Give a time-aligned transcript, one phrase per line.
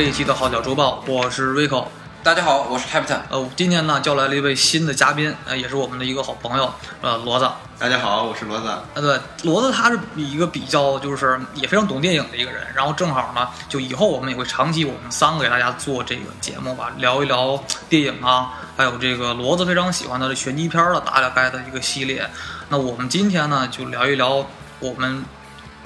[0.00, 1.84] 这一期的《号角周报》，我是 Rico。
[2.22, 3.18] 大家好，我是 Captain。
[3.28, 6.72] 呃，今天呢叫来了一位新的嘉宾，呃，也是我们的一个好朋友，
[7.02, 7.46] 呃，骡子。
[7.78, 8.68] 大家好，我是骡子。
[8.94, 22.26] 呃，对，骡子他是一个比较就是也非常懂电影的一个人，然后正好呢，就以后我们也会长期我们三个给大家做这个节目吧，聊一聊电影啊，还有这个骡子非常喜欢的这悬疑片的大概的一个系列。
[22.70, 24.46] 那我们今天呢就聊一聊
[24.78, 25.22] 我们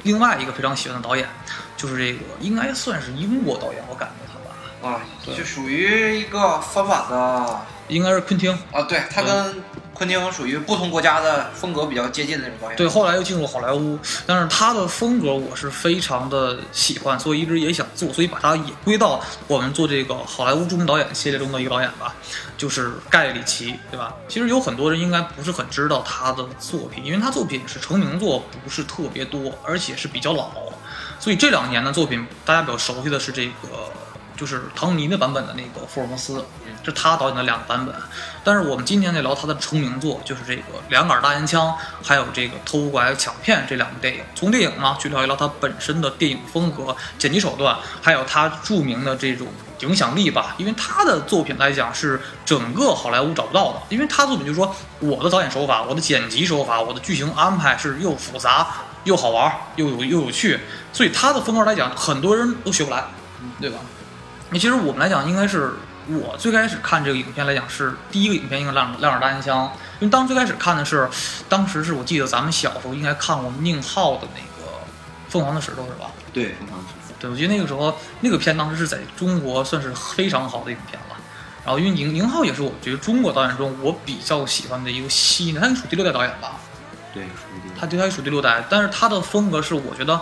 [0.04, 1.28] 另外一个非常喜欢的导演，
[1.84, 5.00] 就是这个应该算是英国导演，我感觉他吧，啊，
[5.36, 8.50] 就属于一个翻版的应该是昆汀。
[8.72, 12.76] 啊，对他跟昆汀属于不同国家的风格比较接近的那种导演。
[12.78, 22.14] 对，后来又进入好莱坞，但是他的风格我是非常的喜欢，所以一直也想做，所以把他也归到我们做这个好莱坞著名导演系列中的一个导演吧，
[22.56, 24.14] 就是盖里奇，对吧？
[24.26, 30.50] 其实有很多人应该不是很知道他的作品，因为他作品是成名作不是特别多，而且是比较老，
[31.18, 33.92] 所以这两年的作品大家比较熟悉的是这个。
[34.36, 36.44] 就是唐尼的版本的那个福尔摩斯，
[36.82, 37.94] 这是他导演的两个版本。
[38.42, 41.68] 但是我们今天在聊他的成名作，就是这个《两杆大烟枪》，
[42.04, 44.24] 还有这个《偷拐抢骗》这两部电影。
[44.34, 49.46] 从电影呢去聊一聊他本身的电影风格、剪辑手段，还有他著名的这种
[49.78, 50.56] 影响力吧。
[50.58, 58.66] 因为他的作品来讲是整个好莱坞找不到的，因为他作品就是说我的导演手法、我的剪辑手法、我的剧情安排是又复杂
[59.04, 60.58] 又好玩又有又有趣，
[60.92, 63.04] 所以他的风格来讲很多人都学不来，
[63.60, 63.78] 对吧？
[64.50, 65.74] 那其实我们来讲，应该是
[66.06, 69.66] 我最开始看这个影片来讲是第一个影片，应该《亮亮耳大烟枪》，
[70.00, 71.08] 因为当最开始看的是，
[71.48, 74.70] 当时是我记得咱们小时候应该看过宁浩的那个
[75.28, 76.10] 《凤凰的石头》，是吧？
[76.32, 77.14] 对，凤凰石头。
[77.18, 81.16] 对，我觉得那个时候那个片当时是在中国算是非常好的影片了。
[81.64, 86.60] 然后因为宁宁浩也是我觉得中国导演中我比较喜欢的一个新的，他属第六代导演吧？
[87.12, 87.63] 对，属于。
[87.78, 90.20] 他对他属第六代，但是他的风格是我觉得。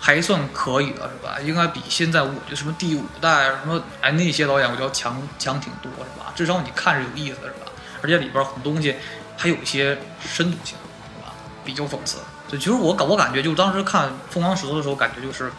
[0.00, 1.40] 还算可以的是吧？
[1.42, 6.30] 应该比现在我觉得什么第五代什么哎那些导演我觉得强强挺多是吧？
[6.34, 7.72] 至少你看着有意思是吧？
[8.02, 8.94] 而且里边很多东西
[9.38, 11.32] 还有一些深度性是吧？
[11.64, 12.18] 比较讽刺。
[12.50, 15.50] 对，其实我感我感觉就当时看《疯狂石头》的时候，感觉就是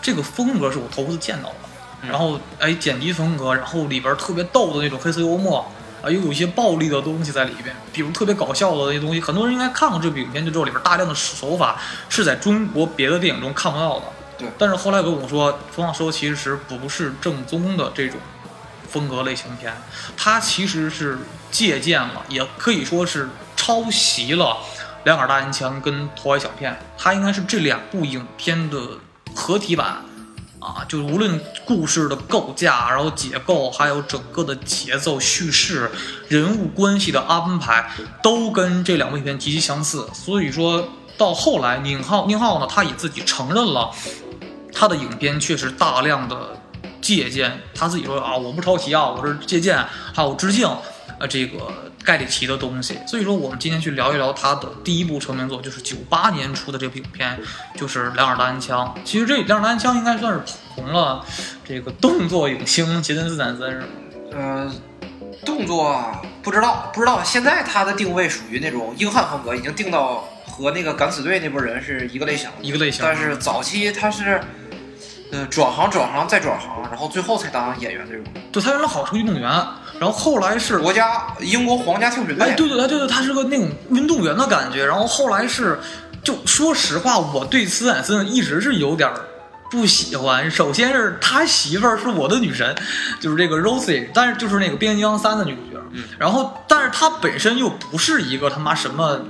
[0.00, 2.08] 这个风格是我头一次见到的。
[2.08, 5.70] 然后哎，剪辑风格，然后里边特别逗的那种黑色幽默。
[6.02, 14.06] 啊，又有一些暴力的东西在里边，比如特别搞笑的那些东西，很多人应该看过这部影片就知道里边大量的手法是在中国别的电影中看不到的。
[14.38, 18.18] 对，但是后来跟我说，《凤凰石头》其实不是正宗的这种
[18.88, 19.72] 风格类型片，
[20.16, 21.18] 它其实是
[21.50, 24.44] 借鉴了，也可以说是抄袭了
[25.04, 28.78] 《两杆大烟枪》跟《偷拐小骗》，它应该是这两部影片的
[29.34, 30.02] 合体版。
[30.60, 35.90] 啊，就无论故事的构架，然后结构，还有整个的节奏、叙事、
[36.28, 37.90] 人物关系的安排，
[38.22, 40.06] 都跟这两部影片极其相似。
[40.12, 43.90] 所以说到后来，宁浩宁浩呢，他也自己承认了，
[44.72, 46.36] 他的影片确实大量的
[47.00, 47.58] 借鉴。
[47.74, 49.82] 他自己说啊，我不抄袭啊，我是借鉴，
[50.12, 50.68] 还有致敬。
[51.18, 51.72] 呃，这个
[52.04, 57.38] 盖里奇的东西，所以说我们今天去聊一聊他的第一部成名作，就是九八年出的这部影片，
[57.76, 58.94] 就是《两耳大烟枪》。
[59.04, 61.24] 其实这《两耳大烟枪》应该算是捧红了
[61.64, 63.86] 这个动作影星杰森斯坦森，是吗？
[64.32, 64.72] 呃，
[65.44, 66.02] 动作
[66.42, 67.22] 不知道，不知道。
[67.22, 73.00] 现在他的定位属于那种硬汉风格，已经定到和那个敢死队那波人是一个类型，一个类型。
[73.04, 74.40] 但是早期他是，
[75.32, 78.24] 呃，转行转行再转行，然后最后才当演员这种。
[78.50, 79.50] 对，他原来好像是运动员。
[80.00, 84.86] 然后后来是国家英国皇家跳水队，哎，对对对对对，他是个那种运动员的感觉。
[84.86, 85.78] 然后后来是，
[86.24, 89.10] 就说实话，我对斯坦森一直是有点
[89.70, 90.50] 不喜欢。
[90.50, 92.74] 首先是他媳妇儿是我的女神，
[93.20, 95.78] 就是这个 Rosie，但是就是那个《变形金刚三》的女主角。
[95.92, 99.20] 嗯，然后但是他本身又不是一个他妈什么。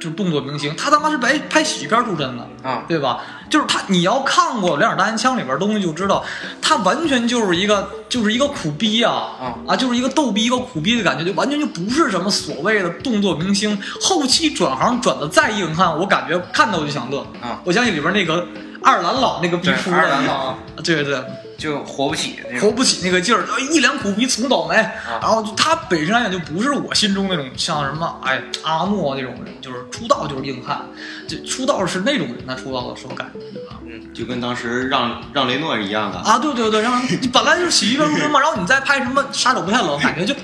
[0.00, 3.20] 就是动作明星，他他妈是白拍喜剧片出身的啊，对吧？
[3.50, 6.24] 就是他，你要看过《两杆大烟枪》里边东西，就知道
[6.62, 13.78] 他完全就是一个就是一个苦逼啊啊啊，就是一个逗逼、一个苦逼的感觉，就完全就不是什么所谓的动作明星。
[14.00, 17.60] 后期转行转的再硬汉，我感觉看到我就想乐啊！
[17.64, 18.46] 我相信里边那个
[18.82, 21.22] 爱尔兰佬那个逼出二兰佬，对对对。
[21.60, 24.74] 就活不起，活不起那个劲儿，一脸苦逼，从倒霉。
[25.20, 30.80] 然后他本身来讲就不是我心中那种像什么哎阿诺那种人，就是出道就是硬汉，
[31.28, 33.76] 就出道是那种人，他出道的时候感觉对吧？
[33.84, 40.34] 嗯，就跟当时让让雷诺一样的啊，对对对，让你本来就是喜剧片出身嘛，然后你再拍什么杀手不太冷，感觉就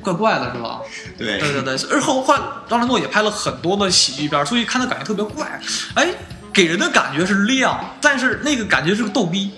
[0.00, 0.80] 怪怪的，是吧？
[1.18, 2.40] 对对对对，而后后来
[2.70, 5.60] 让雷诺也拍了很多的喜剧片，所以看他感觉特别怪，
[5.96, 6.08] 哎，
[6.56, 9.52] 给人的感觉是亮，但是那个感觉是个逗逼。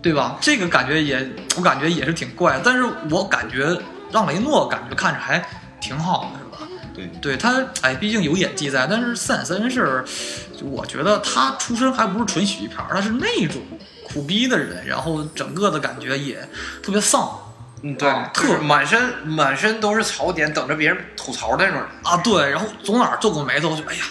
[0.00, 0.38] 对吧？
[0.40, 3.76] 这个感觉也，我感觉也是挺怪，但是我感觉
[4.12, 5.44] 让雷诺感觉看着还
[5.80, 6.68] 挺好的，是吧？
[6.94, 10.04] 对，对他，哎，毕竟有演技在，但是斯坦森是，
[10.62, 13.60] 我觉得他出身还不是纯喜剧片儿，他是那种
[14.06, 16.48] 苦逼的人，然后整个的感觉也
[16.80, 17.28] 特别丧
[17.82, 21.84] 嗯，对啊，就是特满身满身都是槽点，等着别人吐槽那种人。
[22.04, 24.04] 啊，对，然后走哪儿皱个眉头就哎呀，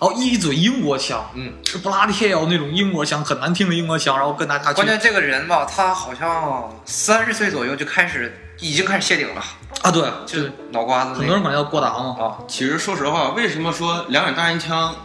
[0.00, 9.44] 然后一嘴英国腔，嗯，是布拉迪 hell 那种英国腔，很难听的英国腔，然后跟大家关键这个人吧，他好像三十岁左右就开始已经开始谢顶了，
[9.82, 11.20] 啊，对，就就是脑瓜子那个。
[11.20, 14.96] 很多人管他叫郭达嘛，啊，其实说实话，为什么说两杆大烟枪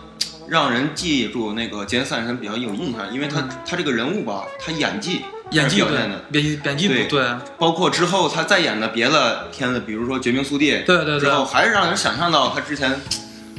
[0.47, 3.13] 让人记住那个杰森·斯坦森比较有印象？
[3.13, 3.49] 因为他、嗯。
[3.67, 11.19] 他这个人物吧，他演技演技表现的，，演演技不对对，包括之后他再演的别的片子，比如说《绝命速递》，对对对。
[11.19, 12.97] 之后还是让人想象到他之前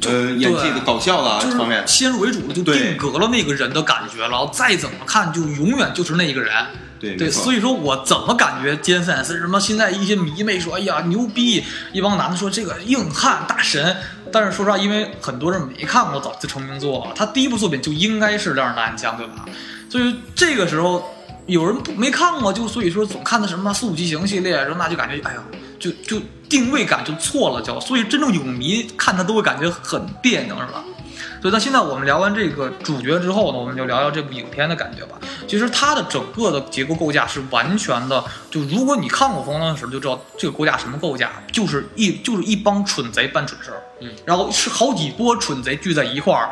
[0.05, 1.83] 呃演技的搞笑的就是方面。
[1.87, 6.53] 先入为主的就定格了那个人的感觉了，然后再怎么看就永远就是那个人。
[6.99, 11.63] 对，对，所以说我怎么感觉杰森斯什么现在一些迷妹说，哎呀牛逼，
[11.93, 13.95] 一帮男的说这个硬汉大神，
[14.33, 19.45] 但是说实话，因为很多人没看过早期成名作，他第一部作品就应该是《亮人大暗枪》，对吧？
[19.91, 21.15] 所以这个时候
[21.45, 25.43] 有人不没看过，就所以说总看的什么《速度激情》系列，然后那就感觉哎呀，
[25.79, 30.85] 就就定位感就错了，就所以真正影迷看他都会感觉很别扭，是吧？
[31.41, 35.17] 所以那现在我们聊完这个主角之后呢，我们就聊聊这部影片的感觉吧。
[35.47, 46.51] 其实它的整个的结构构架是完全的，就如果你看过《疯狂的时候，就知道这个构架什么构架，就是一就是一帮蠢贼办蠢事儿，嗯，然后是好几波蠢贼聚在一块儿，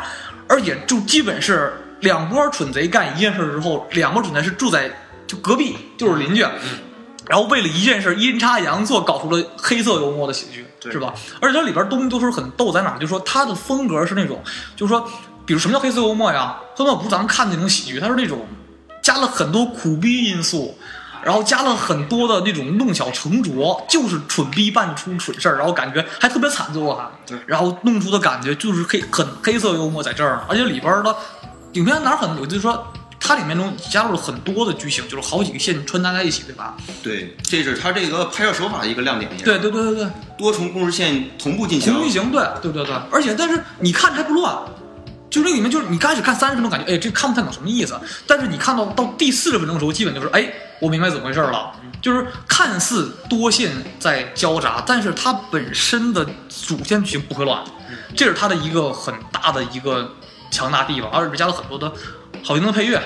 [0.48, 4.90] 而且就基本是两波蠢贼干一件事之后，两波蠢贼是住在
[5.26, 6.78] 就隔壁，就是邻居，嗯
[7.26, 11.12] 然后为了一件事阴差阳错搞出了黑色幽默的喜剧，是吧？
[11.40, 12.94] 而且它里边东西都是很逗，在哪？
[12.94, 14.42] 就是说它的风格是那种，
[14.76, 15.08] 就是说，
[15.46, 16.58] 比如什么叫黑色幽默呀？
[16.74, 18.46] 黑色幽默不是咱们看的那种喜剧，它是那种
[19.02, 20.76] 加了很多苦逼因素。
[21.24, 31.16] 然后加了很多的那种弄巧成拙，就是蠢逼办出蠢事儿，然后感觉还特别惨，最后还对然后弄出的感觉就是黑很黑色幽默在这儿呢，而且里边的
[31.72, 32.86] 影片哪儿很有，就是说
[33.18, 36.76] 它里面中加入了很多的剧情，就是好几个线穿插在一起，对吧？
[37.02, 40.06] 对，这是它这个拍摄手法的一个亮点，对对对对对，
[40.36, 41.92] 多重故事线同步进行。
[41.92, 42.04] 同。
[42.04, 44.56] 剧情，对对对对，而且但是你看着还不乱，
[45.30, 50.46] 就是那里面就是你刚开始看三十分钟，感觉哎这看不太懂什么意思，但是你看到到第四十分钟的时候，基本就是哎
[50.80, 51.72] 我明白怎么回事了，
[52.02, 56.26] 就是看似多线在交杂，但是它本身的
[56.66, 57.62] 主线剧情不会乱，
[58.14, 60.12] 这是它的一个很大的一个
[60.50, 61.90] 强大地方，而且加了很多的
[62.44, 63.00] 好听的配乐，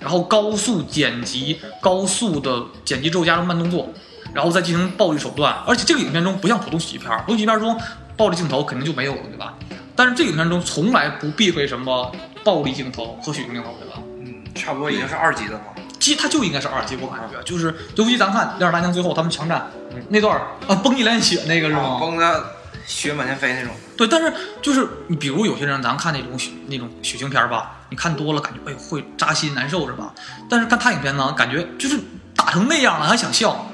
[0.00, 3.88] 然后高速剪辑、高速的剪辑之后加上慢动作，
[4.34, 5.54] 然后再进行暴力手段。
[5.64, 7.80] 而且这个影片中不像普通喜剧片儿，普通喜剧片儿中
[8.16, 9.54] 暴力镜头肯定就没有了，对吧？
[9.94, 12.10] 但是这个影片中从来不避讳什么
[12.42, 14.02] 暴力镜头和血腥镜头，对吧？
[14.18, 15.62] 嗯，差不多已经是二级的了。
[16.00, 19.70] 其实它就应该是二级，我感觉就是，尤其咱看《两大娘》最后他们枪战、
[20.08, 21.98] 那段儿啊，崩一脸血那个是吗？
[22.00, 22.44] 崩的
[22.86, 23.70] 血满天飞那种。
[23.96, 30.14] 对，但是就是你比如有些人，咱看那种血那种血腥片儿吧，你看多了感觉哎会扎心难受是吧？
[30.48, 31.98] 但是看他影片呢，感觉就是
[32.34, 33.66] 打成那样了还想笑，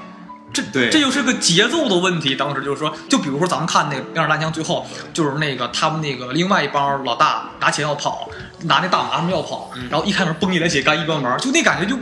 [0.53, 2.35] 这对这就是个节奏的问题。
[2.35, 8.29] 当时就是说，就比如说咱们看那个《两耳单枪》最后，就是那个他们那个另外一帮老大拿钱要跑，
[8.63, 11.97] 拿那大麻什么要跑，然后一开门崩一来血，干一关门，就那感觉就。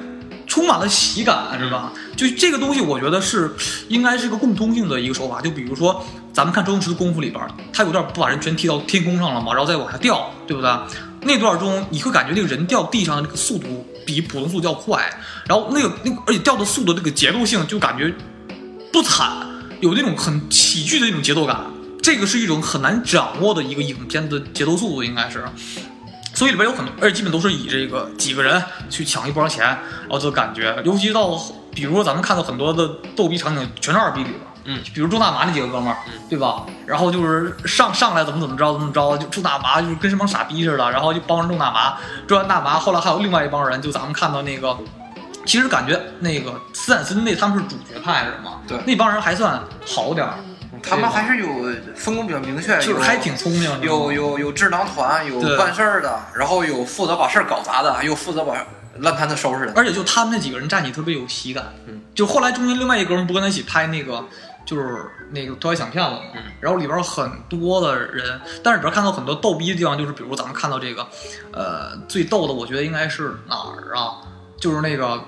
[0.46, 1.90] 充满了喜感，是吧？
[2.14, 3.56] 就这个东西，我觉得是
[3.88, 5.40] 应该是个共通性的一个手法。
[5.40, 6.04] 就比如说，
[6.34, 7.42] 咱们看周星驰的功夫里边，
[7.72, 10.70] 他有段不把人全踢到天空上了嘛，然后再往下掉，对不对？
[11.24, 15.10] 那段中你会感觉那个人掉地上的这个速度比普通速度要快，
[15.46, 18.12] 然后那个那个而且掉的速度这个节奏性就感觉
[18.92, 19.46] 不惨，
[19.80, 21.58] 有那种很喜剧的那种节奏感。
[22.02, 25.42] 这个是一种很难掌握的一个影片的节奏速度，应该是。
[26.34, 31.40] 所以里边有很多，而且基本都是以这个几个人去抢一波钱，然后这个感觉，尤其到
[31.72, 35.96] 比如说咱们看到很多的逗逼场景，全是二逼里边，嗯，比如周大麻那几个哥们儿，
[36.28, 36.64] 对吧？
[36.86, 44.76] 然后就是上上来怎么怎么着怎么着，就周大麻就是跟什么傻逼似的，然后就帮着周大麻，周完大麻，后来还有另外一帮人，就咱们看到那个，
[45.44, 48.60] 其实感觉那个斯坦森那他们是主角派是吗？
[48.66, 50.34] 对那帮人还算好点儿，
[50.82, 51.46] 他们还是有
[51.94, 58.54] 分工比较明确，就是还挺聪明，有有有智囊团，有办事儿的，然后有负责把事儿搞砸的，还有负责把
[59.00, 59.72] 烂摊子收拾的。
[59.76, 64.24] 而且就他们那几个人站起特别有喜感，嗯，就后来中间另外一哥们儿不跟他一起拍那个，
[64.64, 71.06] 就是那个多爱想骗子嘛，嗯然后里边很多的人，但是里边看到很多逗逼的地方，就是比如咱们看到这个，
[71.52, 74.20] 呃，最逗的我觉得应该是哪儿啊？
[74.58, 75.22] 就是那个。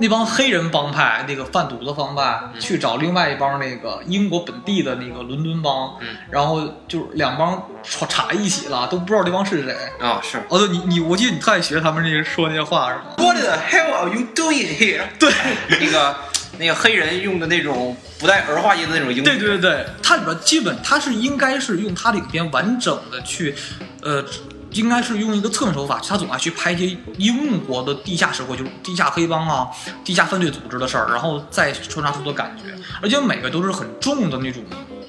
[0.00, 9.72] 那帮黑人帮派，那个贩毒的帮派，嗯去找另外一帮那个英国本地的那个伦敦帮，嗯然后就是两帮插插一起了，都不知道这帮是谁。
[10.00, 10.42] 啊，是。
[10.48, 15.02] 哦，对，你你，我记得你特爱学他们那些说那些话是吗？What the hell are you doing here？
[15.20, 15.32] 对，
[15.78, 16.16] 那个
[16.58, 19.22] 那个黑人用的那种不带儿化音的那种英语。
[19.22, 23.54] 对对对，它里边基本它是应该是用它里边完整的去，
[24.02, 24.24] 呃，
[24.70, 29.68] 应该是用一个侧面手法，他总爱去拍一些英国的地下社会，就是地下黑帮啊、
[30.04, 34.62] 地下犯罪组织的事儿，然后再穿插出的感觉，而且每个都是很重的那种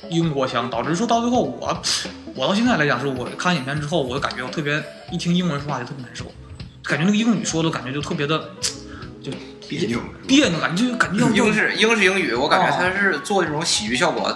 [0.09, 1.81] 英国腔，导致说到最后我，
[2.35, 6.25] 我到现在来讲，是我看完影片之后，我就感觉我特别一听英文说话就特别难受，
[6.83, 8.49] 感觉那个英语说的感觉就特别的
[9.67, 9.99] 别扭。
[10.27, 14.35] 别扭，感觉就感觉要英式英式英语，我感觉他是做这种喜剧效果，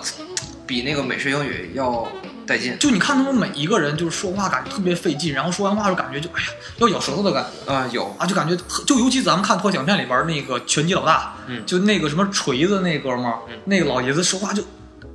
[0.65, 2.07] 比那个美式英语要
[2.45, 2.77] 带劲。
[2.79, 8.55] 就你看他们每一个人就是说话感觉特别费劲，然后说完话就感觉就哎呀要咬舌头的感觉啊、有啊，就感觉
[8.85, 14.63] 就尤其咱们看特响片里边那个拳击老大，嗯就那个什么锤子那哥们儿，那个老爷子说话就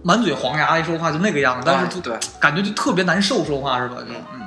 [0.03, 3.97] 满嘴黄牙，一说话就那个样子，但是对，感觉就特别难受，说话是吧？
[4.01, 4.41] 就嗯。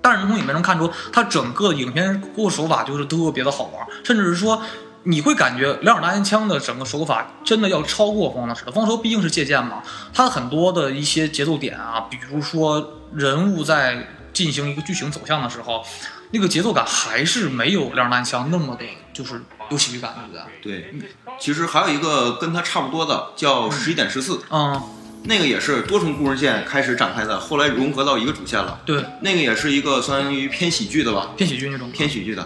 [0.00, 4.62] 但是从里面能看出，他整个影片过手法就是特别的好玩，甚至是说
[5.08, 8.70] 你会感觉两手大烟枪的整个手法真的要超过《疯狂的石头》。
[8.74, 9.80] 《疯狂石头》毕竟是借鉴嘛，
[10.12, 15.84] 它很多的一些节奏点啊，比如说人物在进行一个剧情走向的时候，
[16.32, 20.90] 那个节奏感还是没有两手大烟枪那么的，就是有喜剧感，对不对？
[20.90, 21.08] 对，
[21.38, 24.82] 其实还有一个跟它差不多的叫十一点十四，嗯，
[25.22, 28.80] 那个也是多重故事线开始展开的，后来融合到一个主线了。
[28.84, 31.92] 对，那个也是一个相当于偏喜剧的吧，偏喜剧那种。
[31.92, 32.44] 偏喜剧的。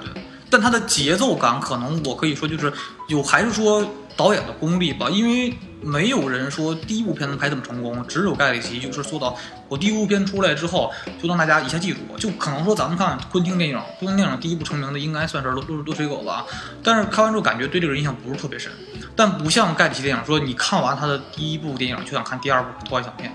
[0.50, 2.73] 但它的节奏感可能我可以说就是
[3.09, 9.35] 有，还是说导演的功力吧，因为没有人说第一部片子拍这么成功，只有盖里奇就是做到
[9.69, 10.92] 我第一部片出来之后
[11.23, 16.45] 就让大家一下记住，就可能说咱们看昆汀电影，昆汀电影第一部成名的应该算是《落落水狗》吧，
[16.83, 18.71] 但是看完之后感觉对这个人印象不是特别深，
[19.16, 23.33] 但不像盖里奇电影说你看完他的第一部电影就想看第二部破坏想片，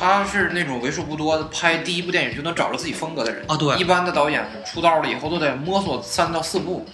[0.00, 6.86] 他是那种为数不多的拍第一部电影就能找着自己风格的人啊对一般的导演出道了以后都得摸索三到四部。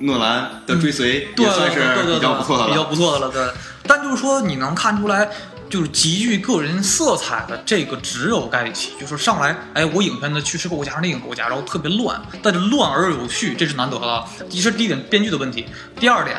[0.00, 2.84] 诺兰的追随对也算是对对对比较不错的比较。
[2.84, 3.50] 不错的了，对。
[3.84, 5.26] 但就是说，你能看出来，
[5.70, 14.24] 就是极具个人色彩的这个只有盖里奇，就是上来，哎，我影片的叙事构架是那个构架，然后特别乱，但是乱而有序，这是难得的。
[14.50, 15.64] 这是第一点，编剧的问题。
[15.98, 16.36] 第二点，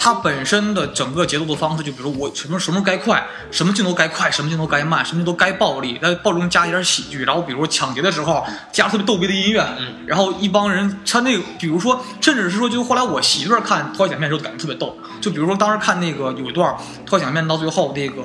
[0.00, 14.96] 它本身的整个节奏的方式，就比如我什么什么时候该快，什么镜头该快，什么镜头该慢，什么镜头该暴力，在暴力中加一点喜剧，然后比如抢劫的时候加特别逗逼的音乐，嗯，然后一帮人他那个，比如说，甚至是说，就后来我媳妇儿看《脱响面》的时候，感觉特别逗。
[15.20, 16.72] 就比如说当时看那个有一段
[17.04, 18.22] 《脱响面》到最后，那个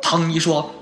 [0.00, 0.72] 唐尼说。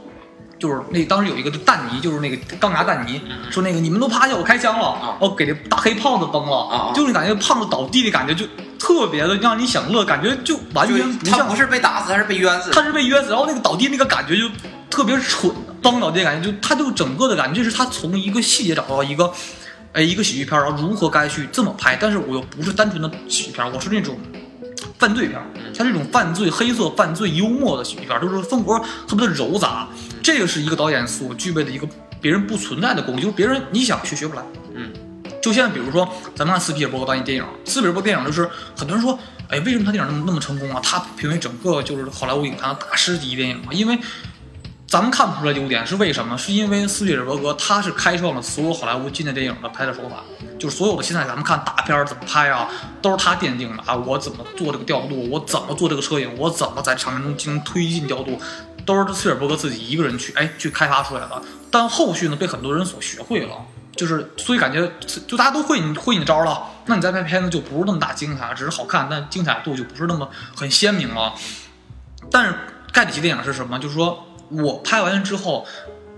[0.59, 3.21] 就是那当时有一个蛋泥，就是那个钢牙蛋泥，
[3.51, 5.17] 说那个你们都趴下，我开枪了，啊。
[5.21, 8.47] 哦，给这大黑胖子崩了，就是感觉胖子倒地的感觉就
[8.79, 12.71] 特别的让你想乐，感觉就完全不像他不是被打死，他是被冤死。
[12.71, 14.45] 他是被冤死，然后那个倒地那个感觉就
[14.89, 19.31] 特别蠢，崩倒地的感觉，就他就整个的感觉，就是他从一个细节找到一个，
[19.93, 24.19] 哎，一个喜剧片儿，然后如何该去这么拍，但是我又不是单纯的喜剧片儿，我是那种
[24.99, 25.47] 犯罪片儿，
[25.77, 29.87] 它是一种犯罪黑色犯罪幽默的喜剧片儿，就是风格特别的糅杂，
[30.27, 31.89] 这个是一个导演所具备的一个
[32.21, 34.43] 别人不存在的功力，就是别人你想学学不来，
[34.75, 34.93] 嗯。
[35.41, 36.05] 就现在，比如说，
[36.35, 39.17] 咱们看斯皮尔伯格导演电影，斯皮尔伯格电影就是很多人说，
[39.49, 40.81] 哎，为什么他电影那么那么成功啊？
[40.83, 43.67] 他评为整个就是好莱坞影坛的大师级电影嘛？
[43.71, 43.97] 因为
[44.89, 46.37] 咱们看不出来优点是为什么？
[46.37, 50.25] 是因为斯皮尔伯格他是开创了所有好莱坞经典电影的拍摄手法，
[50.59, 52.69] 就是所有的现在咱们看大片儿怎么拍啊，
[53.01, 53.95] 都是他奠定的啊。
[53.95, 58.37] 我怎么做这个调度，我怎么做这个摄影，我怎么在场面中进行推进调度，
[58.87, 61.43] 都是斯皮尔伯格自己一个人去哎去开发出来的。
[61.71, 63.57] 但后续呢，被很多人所学会了。
[63.95, 64.93] 就是，所以感觉
[65.27, 71.33] 就大家都会你会你的招了，那你再拍片子就不是那么大精彩，只是好看，但精彩度就不是那么很鲜明了。
[72.31, 72.55] 但是
[72.93, 73.79] 盖里奇电影是什么？
[73.79, 75.67] 就是说我拍完之后，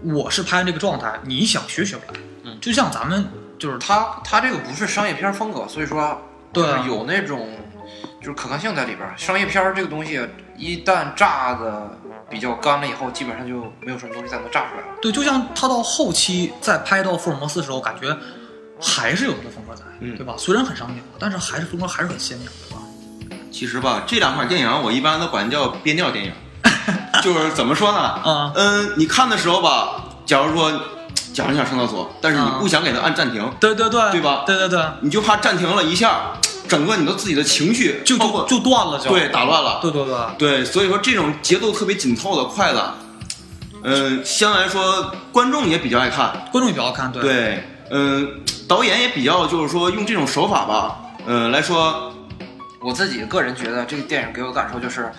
[0.02, 2.20] 我是拍完这个状态，你想学学不来。
[2.44, 3.28] 嗯就像咱们
[3.60, 6.20] 就是他他这个不是商业片风格，所以说
[6.52, 7.48] 对有那种
[8.20, 9.14] 就是可看性在里边儿。
[9.16, 10.20] 商业片儿这个东西
[10.56, 11.96] 一旦炸的
[12.30, 14.94] 比较干了以后，基本上就没有什么东西再能炸出来了。
[15.00, 18.16] 对，就像他到后期再拍到福尔摩斯的时候，感觉
[18.80, 20.34] 还是有那个风格在，嗯对吧？
[20.36, 22.82] 虽然很商业，但是还是风格还是很鲜明，对吧？
[23.50, 26.32] 其实吧，这两款电影我一般都管叫憋尿电影，
[27.22, 27.98] 就是怎么说呢？
[27.98, 30.70] 啊、嗯，你看的时候吧，假如说，
[31.32, 36.32] 假如你想上厕所，但是你不想给它按暂停，对对对，对吧对对对，你就怕暂停了一下，
[36.68, 39.80] 整个你的自己的情绪就就就断了就，对打乱了。
[39.80, 42.94] 对对对，对，所以说这种节奏特别紧凑的、快的，
[43.82, 46.30] 嗯、相对来说观众也比较爱看。
[46.52, 47.22] 观众也比较爱看，对。
[47.22, 52.12] 对，嗯、导演也比较就是说用这种手法吧，嗯、来说，
[52.80, 55.10] 我自己个人觉得这个电影给我感受就是，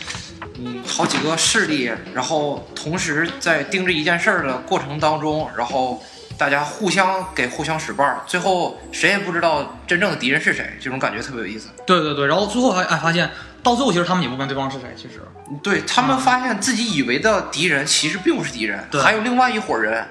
[0.60, 6.01] 嗯，好几个势力，然后同时在盯着一件事儿的过程当中，然后
[6.39, 11.67] 大家互相给互相使绊儿，最后谁也不知道真正的敌人是谁，这种感觉特别有意思。
[11.86, 13.29] 对对对，然后最后还哎发现，
[13.62, 15.22] 到最后其实他们也不问对方是谁，其实
[15.62, 20.08] 对他们发现自己以为的敌人其实并不是敌人，对还有另外一伙人，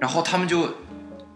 [0.00, 0.78] 然后他们就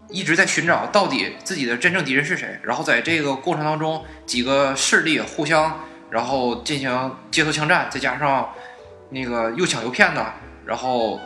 [0.09, 2.59] 一直在寻找到底自己的真正敌人是谁。
[2.63, 8.49] 然后在这个过程当中，几个势力互相然后进行街头枪战，再加上
[9.11, 10.33] 那个又抢又骗的，
[10.65, 11.19] 然后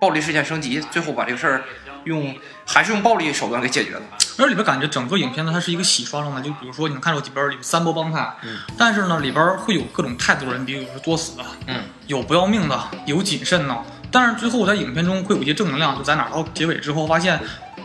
[0.00, 1.62] 暴力事件升级，最后把这个事儿
[2.04, 2.34] 用
[2.66, 4.02] 还是用暴力手段给解决了。
[4.38, 17.38] 而里边感觉整个影片呢，它是一个洗刷状态，就比如说你能看到里边有三波帮派，嗯，但是呢里边会有各种态度的人，比如说作死的，嗯，有不要命的，有谨慎的，但是最后在影片中会有一些正能量，就在哪到结尾之后发现，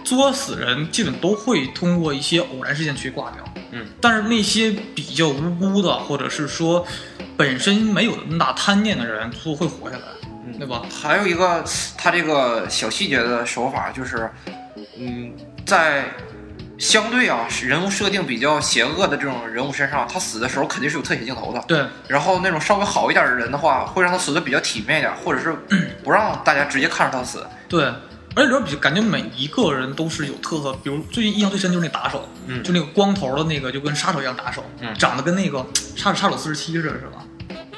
[0.05, 6.88] 作死人基本都会通过一些偶然事件去挂掉，嗯，但是那些比较无辜的，或者是说
[7.36, 10.25] 本身没有那么大贪念的人，最后会活下来，嗯
[10.57, 10.81] 对吧？
[10.89, 11.63] 还有一个
[11.97, 14.29] 他这个小细节的手法就是，
[14.97, 15.33] 嗯，
[15.65, 16.05] 在
[16.77, 21.63] 相对啊人物设定比较邪恶的这种人物身上，他死的时候肯定是有特写镜头的。
[21.67, 25.55] 对，然后那种稍微好一点的人的话，会让他死的比较体面一点，或者是
[26.03, 27.45] 不让大家直接看着他死。
[27.69, 27.85] 对，
[28.35, 37.24] 而且里边比感觉每一个人都是有特色，比如最印象最深就是那打手，嗯就那个光头的那个，就跟杀手一样打手，嗯长得跟那个 杀杀手四十七似的，是吧？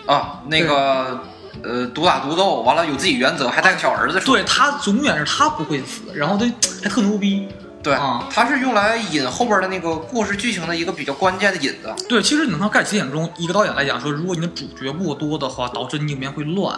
[0.07, 1.19] 啊，那个
[1.63, 4.19] 呃，独打独斗，完了有自己原则，还带个小儿子。
[4.21, 6.45] 对他永远是他不会死，然后他
[6.83, 7.47] 还特牛逼。
[7.83, 11.93] 对啊，他是用来引后边的那个故事剧情的一个比较关键的引子。
[12.09, 16.75] 对，其实你能看盖茨电影中，一个导演来讲说，如果你的主角过多的话，导致你影片会乱。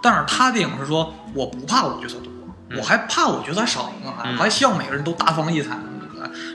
[0.00, 2.32] 但是他电影是说，我不怕我角色多，
[2.70, 5.70] 嗯我还怕我角色少呢，我还希望每个人都大放异彩？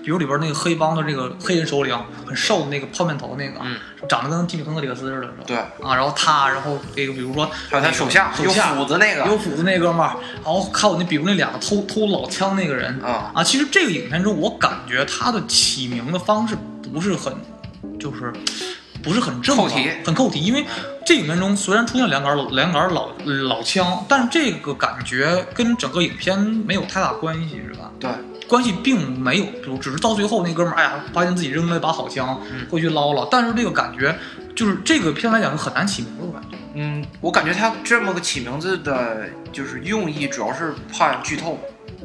[0.04, 3.76] 比如里边那个黑帮的这个黑人首领，很瘦的那个泡面头那个，嗯
[4.08, 5.44] 长得跟吉米亨克里克斯似的，是吧？
[5.46, 16.56] 对，啊，然后他，然后这个比如说还有他手下有手下斧子那个有斧子那哥们儿，然后还有那比如那两个偷偷老枪那个人啊，啊，其实这个影片中我感觉他的起名的方式
[16.94, 17.34] 不是很，
[18.00, 18.32] 就是
[19.04, 20.66] 不是很正扣题很扣题，因为
[21.06, 23.10] 这影片中虽然出现两杆老两杆老
[23.50, 27.92] 老枪，但是这个感觉跟整个影片没有太大关系，是吧？
[28.00, 28.10] 对，
[28.48, 34.18] 关系并没有，就只是到最后那哥们儿，哎呀，发现自己扔了一把好枪，会去捞了，但是这个感觉
[34.56, 36.58] 就是这个片来讲是很难起名的，我感觉。
[36.76, 41.60] 嗯，我感觉他这么个起名字的，就是用意主要是怕剧透，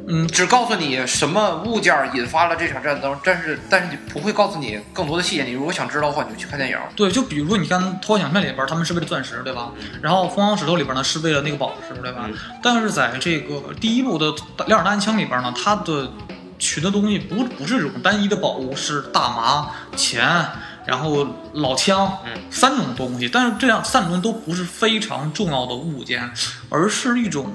[0.09, 5.45] 嗯，只告诉你什么物件引发了这场战争，但是但是你不会告诉你更多的细节。
[5.45, 6.79] 你如果想知道的话，你就去看电影。
[6.97, 9.71] 对，就比如说你看《偷想片》里边，他们是为了钻石，对吧？
[10.01, 12.25] 然后《疯狂石头》里边呢是为了那个宝石，对吧？
[12.27, 14.27] 嗯但是在这个第一部的
[14.67, 16.11] 《两耳大暗枪》里边呢，它的
[16.59, 20.47] 取的东西不不是这种单一的宝物，是大麻、钱，
[20.87, 23.29] 然后老枪，嗯三种东西。
[23.29, 26.31] 但是这样三种都不是非常重要的物件，
[26.69, 27.53] 而是一种，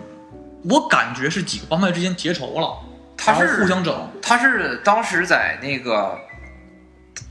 [0.70, 2.78] 我感觉是几个帮派之间结仇了，
[3.16, 4.10] 他是互相整。
[4.22, 6.20] 他是当时在那个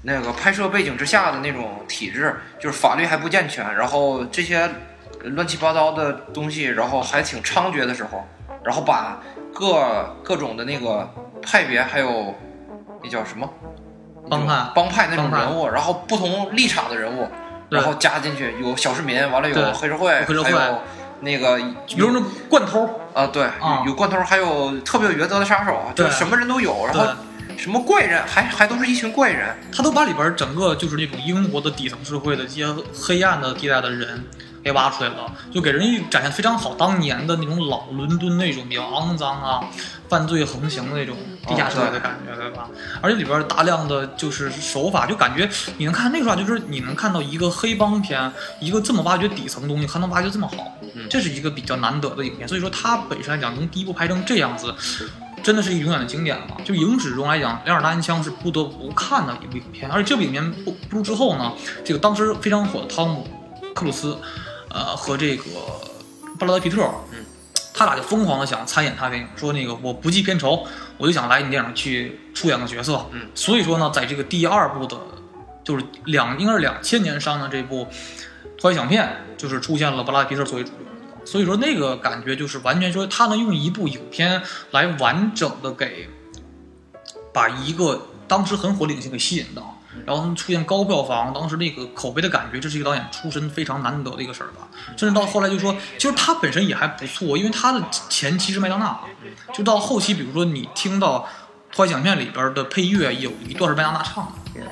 [0.03, 4.71] 那个拍摄背景之下的那种体制，就是法律还不健全，然后这些
[5.23, 8.25] 乱七八糟的东西，然后还挺猖獗的时候，
[8.65, 9.21] 然后把
[9.53, 11.09] 各各种的那个
[11.43, 12.35] 派别，还有
[13.03, 13.49] 那叫什么
[14.31, 14.73] 帮派。
[14.75, 17.29] 帮派那种人物，然后不同立场的人物，
[17.69, 20.51] 然后加进去，有小市民，完了有黑社会，黑社会。
[20.53, 20.81] 还有
[21.21, 23.83] 那个比如那罐头，啊，对，啊。
[23.85, 27.07] 有有罐头，还有特别有原则的杀手，就什么人都有，然后。
[27.59, 34.23] 什么怪人，还还都是一群怪人，他都把里边整个就是那种英国的底层社会的一些黑暗的地带的人
[34.67, 39.65] 给挖出来了，就给人一展现非常好当年的那种老伦敦那种比较肮脏啊、
[40.09, 42.69] 犯罪横行的那种地下社会的感觉，对吧？
[43.01, 45.49] 而且里边大量的就是手法，就感觉
[45.79, 50.77] 你能看那个时候，就是你能看到一个黑帮片，一个这么挖掘底层东西，还能挖掘这么好，
[51.09, 52.49] 这是一个比较难得的影片。
[52.49, 54.75] 所以说，它本身来讲，从第一部拍成这样子。
[55.43, 56.45] 真的是一个永远的经典了。
[56.65, 59.89] 就影史中来讲，《两耳大暗枪》是不得不看的一部影片。
[59.89, 61.53] 而且这部影片播播出之后呢，
[61.85, 63.25] 这个当时非常火的汤姆·
[63.73, 64.19] 克鲁斯，
[64.77, 65.45] 呃，和这个
[66.39, 67.25] 布拉德·皮特，嗯，
[67.73, 70.67] 他俩就疯狂的想参演他电影，说那个我不计片酬，
[70.99, 73.07] 我就想来你电影去出演个角色。
[73.13, 74.95] 嗯，所以说呢，在这个第二部的，
[75.65, 77.85] 就是两应该是两千年上的这部
[78.59, 79.03] 《突然想片》，
[79.41, 80.77] 就是出现了布拉德·皮特作为主角。
[81.25, 86.07] 所以说那个感觉就是完全说他能用一部影片来完整的给
[87.33, 94.69] 把一个当时很火的影星给吸引到，然后出现高票房，当时那个口碑的感觉，这是一个导演出身非常难得的一个事儿吧。
[94.97, 98.99] 甚至到后来就说，其实他本身也还不错，因为他的前期是麦当娜，
[99.55, 101.21] 就到后期，比如说你听到
[101.75, 104.33] 《突然想片》里边的配乐，有一段是麦当娜唱的。
[104.55, 104.63] 嗯，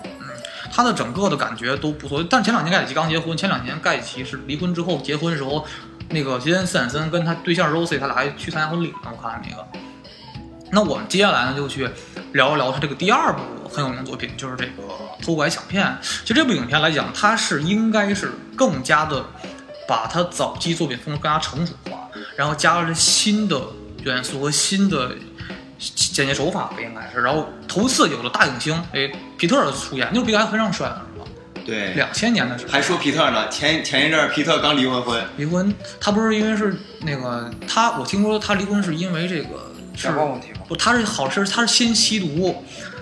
[0.72, 2.24] 他的整个的感觉都不错。
[2.28, 5.64] 但前两年盖里奇刚结婚，前两年盖里奇是离婚之后结婚的时候，
[6.10, 9.66] 那个杰森斯坦森跟他对象 Rosie 他俩还去参加婚礼呢，我看那个。
[10.74, 11.88] 那我们接下来呢，就去
[12.32, 14.82] 聊一聊他这个第二部很有名的作品，就是这个
[15.24, 15.86] 《偷拐抢骗》。
[16.02, 19.24] 其实这部影片来讲，它是应该是更加的
[19.86, 23.60] 把他早期作品风格更加成熟化，然后加了新的
[24.02, 25.12] 元素和新的
[25.78, 27.22] 剪辑手法吧，应该是。
[27.22, 29.08] 然后头次有了大影星，哎，
[29.38, 31.26] 皮特的出演，那时候皮特还非常帅呢，是吧？
[31.64, 40.60] 对，两千年的时候还说皮特呢，前前一阵儿皮特刚离完婚，离婚，他不是因为是那个他，我听说他离婚是因为这个是问题吗？
[40.68, 42.54] 不，他是好是他是先吸毒，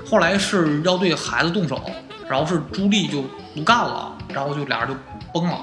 [0.08, 1.80] 后来是要对孩子动手，
[2.28, 3.22] 然后是朱莉就
[3.54, 4.94] 不干了，然后就俩人就
[5.32, 5.58] 崩了。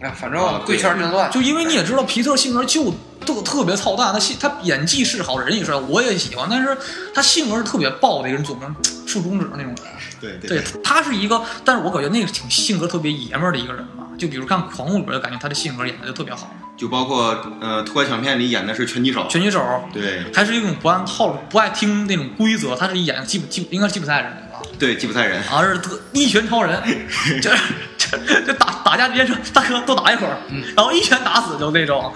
[0.00, 1.30] 哎，反啊正贵圈真乱。
[1.30, 2.92] 就因为你也知道皮特性格就
[3.34, 6.76] 特特别操蛋，他戏他演技是好，人也帅，我也喜欢，但是
[7.14, 8.74] 他性格是特别暴的一个人，总能
[9.06, 9.76] 竖中指那种人。
[10.20, 14.04] 对对，他是一个，但是我感觉那个挺性格特别爷们儿的一个人吧。
[14.18, 19.62] 就比如看《狂怒》里边，就感觉他的性格演的就特别好，就包括呃《偷拐抢骗》里演的是拳击手，拳击手，
[19.92, 24.76] 对还是一种不按套路、不爱听那种规则，他是演吉普吉普应该是吉普赛人对吧？
[24.78, 26.82] 对吉普赛人，好像是特一拳超人，
[27.40, 27.54] 这
[27.96, 30.36] 这这打打架之间说大哥多打一会儿，
[30.74, 32.12] 然后一拳打死就那种。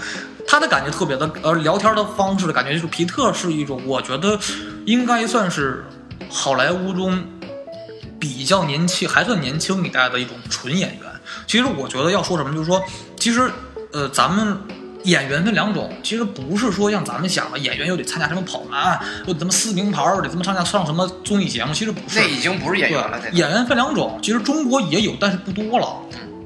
[0.47, 4.39] 他的感觉特别的，呃，聊天的方式的感觉就是皮特是一种，我觉得
[4.85, 5.85] 应该算是
[6.29, 7.23] 好莱坞中
[8.19, 11.11] 比较年轻，还算年轻一代的一种纯演员。
[11.47, 12.83] 其实我觉得要说什么，就是说，
[13.17, 13.51] 其实
[13.93, 14.57] 呃，咱们
[15.05, 22.21] 演员分两种，其实不是说像咱们想的，演员又得参加什么跑男，又得什么撕名牌，又得怎么上下上什么综艺节目，其实不是。
[22.21, 25.97] 那已经不是演员了，对，演员分两种，其实中国也有，但是不多了。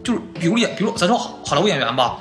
[0.04, 2.18] 就是比如演，比如咱说好好莱坞演员吧，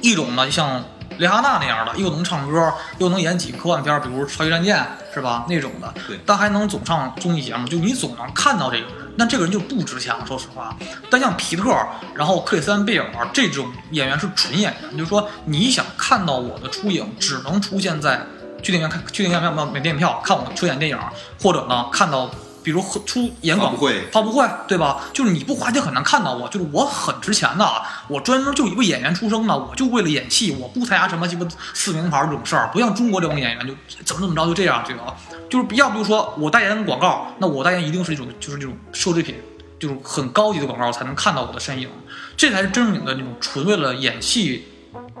[0.00, 0.84] 一种呢像
[1.18, 4.76] 蕾哈娜那样的，又能唱歌，又能演几个科幻片，比如《超级战舰》
[5.14, 5.44] 是吧？
[5.48, 10.74] 那种的，对但还能总上综艺节目，就你总能看到这个人，那这个人就不值钱了，说实话。
[11.10, 11.70] 但像皮特，
[12.14, 18.20] 然后克里斯汀贝尔这种演员是纯演员，就是说你想看到我的出影，只能出现在
[18.62, 20.98] 去电影院看，去电影院买买电影票看我出演电影，
[21.42, 22.30] 或者呢看到。
[22.68, 24.08] 比如出演广发布会。
[24.12, 25.00] 发布会，对吧？
[25.14, 33.72] 就是你不花钱很难看到我，就是我很值钱的啊，我专门就一个演员出生的，我就为了演戏，我不参加什么鸡巴四名牌这种事儿，不像中国这种演员就
[34.04, 35.00] 怎么怎么着就这样，这个。
[35.48, 39.34] 就是要不就说我代言广告，那我代言一定是一种就是这种奢侈品，
[39.78, 41.88] 就是很高级的广告才能看到我的身影，
[42.36, 44.68] 这才是真正的那种纯为了演戏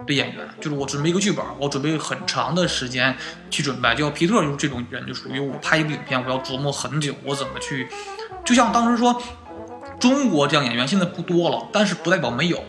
[0.06, 3.16] 的演员，就是我准备一个剧本，我准备很长的时间
[3.50, 3.94] 去准备。
[3.94, 7.88] 就像皮特就是这种人，就属于我拍一部影片，我要琢磨很久，我怎么去，
[8.44, 9.22] 就像当时说，
[9.98, 12.62] 中国这样演员现在不多了，但是不代表没有。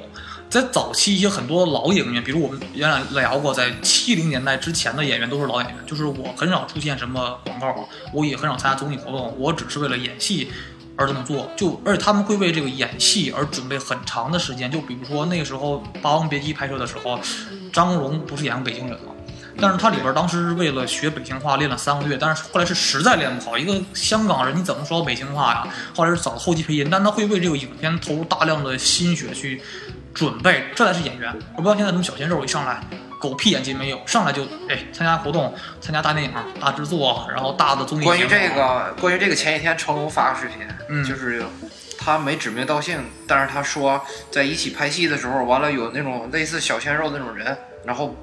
[0.50, 10.52] 在早期一些很多老演员，比如我们原来聊过，在七零年代之前的演员都是老演员，就是我很少出现什么广告，我也很少参加综艺活动，我只是为了演戏
[10.99, 11.49] 而这么做。
[11.55, 14.69] 就而且他们会为这个演戏而准备很长的时间。
[14.69, 17.19] 就比如说那个时候《霸王别姬》拍摄的时候，
[17.71, 19.13] 张国荣不是演过北京人吗？
[19.62, 23.57] 但是他里边当时是为了学北京话练了三个月，但是后来是实在练不好。
[23.57, 25.67] 一个香港人你怎么说北京话呀？
[25.93, 29.62] 后来是找后期配音，但他会为这个影片投入大量的心血去
[30.13, 31.33] 准备，这才是演员。
[31.57, 32.81] 我不知道现在什么小鲜肉一上来
[33.19, 38.05] 狗屁演技没有，上来就哎参加活动、参加大电影、大制作，然后大的综艺。
[38.05, 41.43] 关于这个，关于这个，前几天成龙发个视频，嗯就是
[41.97, 44.01] 他没指名道姓，但是他说
[44.32, 48.15] 在一起拍戏的时候，完了有那种类似小鲜肉那种人，然后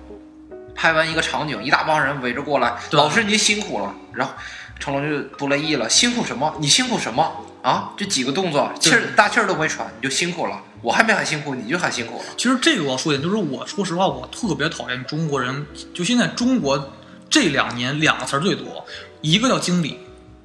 [0.74, 4.32] 拍完一个场景，一大帮人围着过来，老师您辛苦了，然后
[4.80, 6.54] 成龙就不乐意了，辛苦什么？
[6.58, 7.92] 你辛苦什么啊？
[7.98, 12.24] 这几个动作，气儿大气儿都没喘，你就辛苦了，我还没喊辛苦，你就喊辛苦了。
[12.36, 15.66] 其实这个我要说一点，就是我说实话，我特别讨厌中国人。
[15.94, 16.92] 就现在中国
[17.28, 18.84] 这两年两个词儿最多，
[19.20, 19.98] 一个叫经理，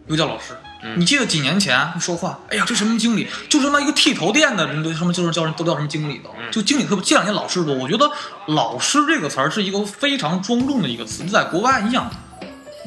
[0.07, 0.55] 一个叫老师。
[0.95, 3.27] 你记得几年前说话，哎呀，这什么经理？
[3.47, 7.05] 就是那一个剃头店的人都什么就是叫人都叫什么经理的，就经理特别。
[7.05, 8.09] 这两年老师多，我觉得
[8.47, 11.23] 老师这个词儿是一个非常庄重的一个词。
[11.23, 12.09] 你在国外，你想，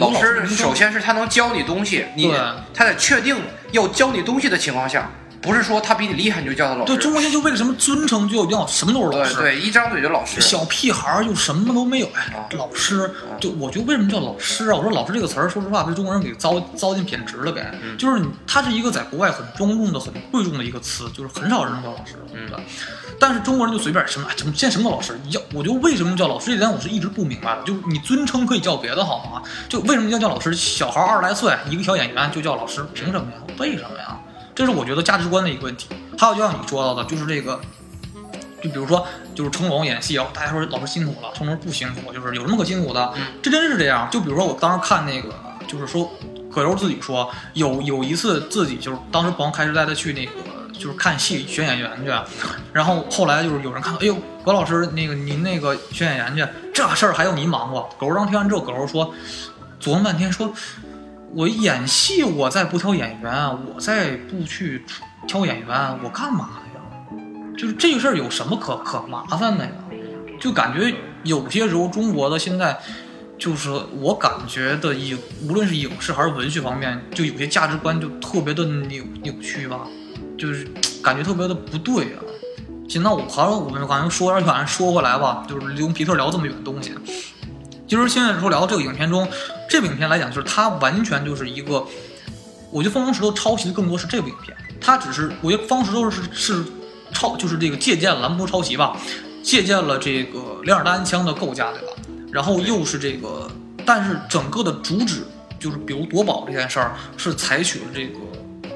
[0.00, 2.36] 有老师首先是他能教你东西，你对
[2.74, 3.36] 他在确定
[3.70, 5.08] 要教你东西的情况下，
[5.44, 6.86] 不是说他比你厉害你就叫他老师。
[6.86, 10.40] 对中国现在就为了什么尊称就要什么都是老师，对对，一张嘴就老师。
[10.40, 14.74] 小屁孩儿就什么都没有，哎啊，老师，就我觉得为什么叫老师啊？
[14.74, 17.72] 我说老师这个词儿，说实话被中国人给糟糟践贬值了呗。
[17.98, 22.58] 就是你，它是一个在国外很庄重的、很贵重的一个词，就是很少人能叫老师，对吧？
[23.20, 25.18] 但是中国人就随便什么，哎什么现在什么叫老师？
[25.30, 27.62] 要我就为什么叫老师这点我是一直不明白的。
[27.64, 29.42] 就是你尊称可以叫别的好吗？
[29.68, 30.54] 就为什么要叫老师？
[30.54, 33.38] 小孩二十来岁，一个小演员就叫老师，凭什么呀？
[33.58, 34.13] 为什么呀？
[34.54, 35.88] 这是我觉得价值观的一个问题。
[36.18, 37.60] 还有就像你说到的，就是这个
[38.62, 43.12] 就比如说，就是成龙演戏，大家说老师辛苦了，成龙不辛苦，就是有什么可辛苦的？
[43.42, 44.08] 这真是这样。
[44.10, 45.34] 就比如说我当时看那个，
[45.66, 46.10] 就是说
[46.52, 50.32] 葛优自己说，有有一次自己就是当时朋友开车带他去那个。
[50.76, 52.10] 就是看戏选演员去，
[52.72, 57.88] 然后后来就是有人看到，哎呦，葛老师那个您那个选演员去，这事儿还用您忙活？
[57.96, 59.14] 葛优当听完之后，葛优说，
[59.80, 60.52] 琢磨半天说，
[61.36, 64.84] 我演戏我再不挑演员，我再不去
[65.26, 66.80] 挑演员，我干嘛呀？
[67.58, 69.72] 就是这个事儿有什么可可麻烦的呀？
[70.40, 70.94] 就感觉
[71.24, 72.78] 有些时候中国的现在，
[73.36, 73.68] 就是
[74.00, 79.80] 我感觉的影，无论是影视还是文学方面，就有些价值观就特别的扭扭曲吧，
[80.38, 80.64] 就是
[81.02, 82.22] 感觉特别的不对啊。
[82.88, 86.92] 行，那我好像我们刚才说点远，说回来吧，就是用皮特聊这么远的东西。
[87.86, 89.28] 就是现在说聊这个影片中，
[89.68, 91.84] 这部影片来讲，就是它完全就是一个，
[92.70, 96.64] 我觉得《疯狂石头》抄袭的更多是这部影片，它只是我觉得《疯狂石头是》是
[97.12, 98.96] 抄，就是这个借鉴兰博抄袭吧，
[99.42, 101.88] 借鉴了这个两耳单枪的构架，对吧？
[102.32, 103.48] 然后又是这个，
[103.86, 105.24] 但是整个的主旨
[105.60, 108.18] 就是，比如夺宝这件事儿，是采取了这个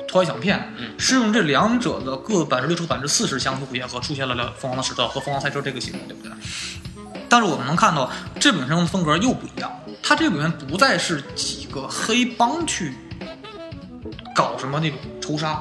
[0.07, 6.31] 拖拉响片，嗯是用这两者的各百分之六十百分之四十相互结合，出现了了疯狂的石头和疯狂赛车这个系统，对不对？
[7.29, 8.11] 但是我们能看到，
[8.41, 9.71] 这本身的风格又不一样。
[10.03, 12.95] 它这里面不再是几个黑帮去
[14.35, 15.61] 搞什么那种仇杀，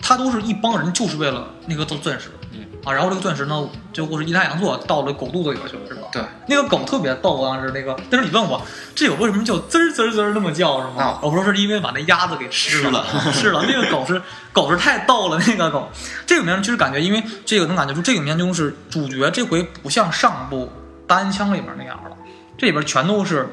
[0.00, 6.08] 它都是一帮人就是为了那个钻石，嗯啊，然后这个钻石呢，最后是阴差阳错到了狗肚子里边去了，是吧？
[6.12, 8.60] 对，那个狗特别逗，当时那个，但是你问我
[8.94, 11.02] 这狗为什么叫滋儿滋儿滋儿那么叫是吗？
[11.02, 13.64] 啊我说是因为把那鸭子给吃吃了 吃了。
[13.68, 14.20] 那个狗是
[14.52, 15.88] 狗是太逗了，那个狗。
[16.26, 20.70] 这个里面其实感觉，因为这个能感觉出这个里面就是主角这回不像上部
[21.06, 22.16] 单枪里面那样了，
[22.56, 23.48] 这里边全都是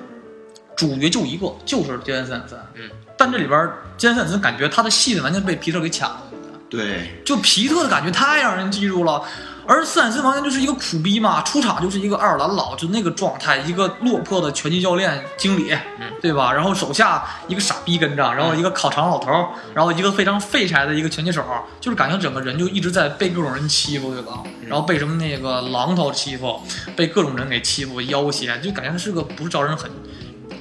[0.75, 2.59] 主角就一个，就是杰森斯坦森。
[2.75, 6.21] 嗯，但这里边杰森斯坦森感觉他的戏完全被皮特给抢了。
[6.69, 9.21] 对，就皮特的感觉太让人记住了，
[9.67, 16.52] 而斯坦森完全就是一个苦逼嘛，出场就是一个爱尔兰佬，就那个状态，一个落魄的拳击教练经理，嗯对吧？
[16.52, 21.43] 然后手下一个傻逼跟着，然后一个烤肠老头儿，然后一个非常废柴的一个拳击手，
[21.80, 24.43] 就是感觉整个人就一直在被各种人欺负，对吧？
[24.65, 26.62] 然后被什么那个榔头欺负，
[26.95, 29.89] 被各种人给欺负，要挟，就感觉他是个不是招人很，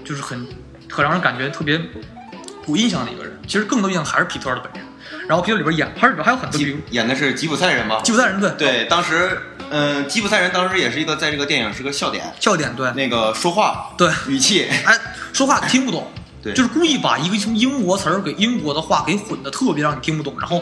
[0.05, 0.47] 就是很
[0.91, 1.81] 很让人感觉特别
[2.67, 3.39] 有印象的一个人。
[3.47, 4.90] 其实更多印象还是皮特的本人。
[5.31, 8.01] 然后皮特里边演，还是里边还有很多，演的是吉普赛人吗？
[8.03, 8.51] 吉普赛人对。
[8.59, 9.39] 对，当时，
[9.71, 12.91] 嗯，吉普赛人当时也是一个在这个电影是个笑点，笑点对。
[12.95, 14.99] 那个说话对，语气，哎，
[15.33, 16.11] 说话听不懂，
[16.43, 16.53] 对。
[16.53, 20.61] 就是故意把一个从英国词儿给英国的话给混的特别让你听不懂，然后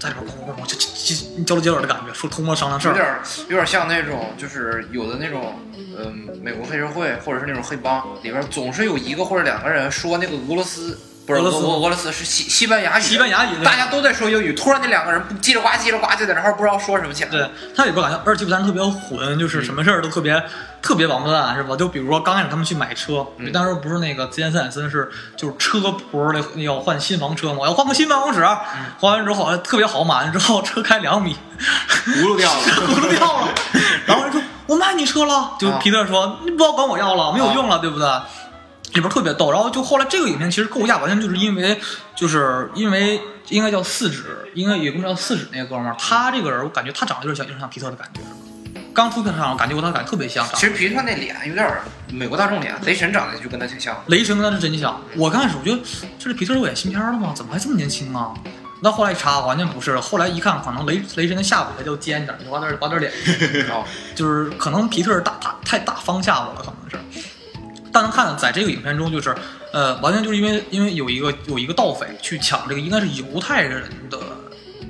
[0.00, 5.60] 在里边哐哐哐就就就焦头接耳的感觉，说通了商量事儿，有点儿有点儿像那种，就是有的那种，
[5.98, 17.30] 嗯、美国黑社会或者是那种黑帮里边，总是有一个或者两个人说那个俄罗斯，不是俄罗斯俄俄俄罗斯是西西班牙语，西班牙语大家都在说英语，突然那两个人叽里呱叽里呱叽的，然后不知道说什么起来。
[17.30, 20.40] 对，他里边感觉，而且吉普赛人特别混，就是什么事儿都特别、
[20.80, 21.74] 特别王八蛋，是吧？
[21.74, 23.50] 就比如说刚开始他们去买车，嗯。
[23.50, 28.46] 当时不是那个吉恩斯坦森是就是车婆的要换新房车嘛，我要换个新办公室，
[29.00, 31.36] 换完之后哎特别好，买完之后车开两米，
[32.06, 32.60] 轱辘掉了。
[32.86, 33.48] 轱辘掉了，
[34.06, 35.78] 然后人说我卖你车了，就啊。
[35.82, 38.08] 皮特说你不要管我要了，没有用了，对不对？
[38.96, 41.78] 里边特别逗，然后就后来这个影片其实构架完全就是因为，
[42.16, 48.20] 就是因为应该叫四指，应该有个叫四指那个哥们儿，他这个人我感觉他长得有点像，有点像皮特的感觉，
[48.94, 53.94] 刚出片场感觉我他感觉特别像，其实皮特那脸有点儿美国大众脸，雷神长得就跟他挺像。
[54.06, 54.98] 雷神跟他是真像。
[55.14, 55.78] 我刚开始我觉得
[56.18, 57.34] 这是皮特有演新片了吗？
[57.36, 58.32] 怎么还这么年轻啊？
[58.82, 59.98] 那后来一查，完全不是。
[60.00, 63.12] 后来一看，可能雷雷神的下巴还就尖点儿，就往点儿往点儿脸，
[63.70, 67.22] 哦，就是可能皮特是大大太大方下巴了，可能是。
[67.96, 69.34] 但能看，在这个影片中，就是
[69.72, 74.18] 呃，完全就是因为因为有一个有一个盗匪去抢这个应该是犹太人的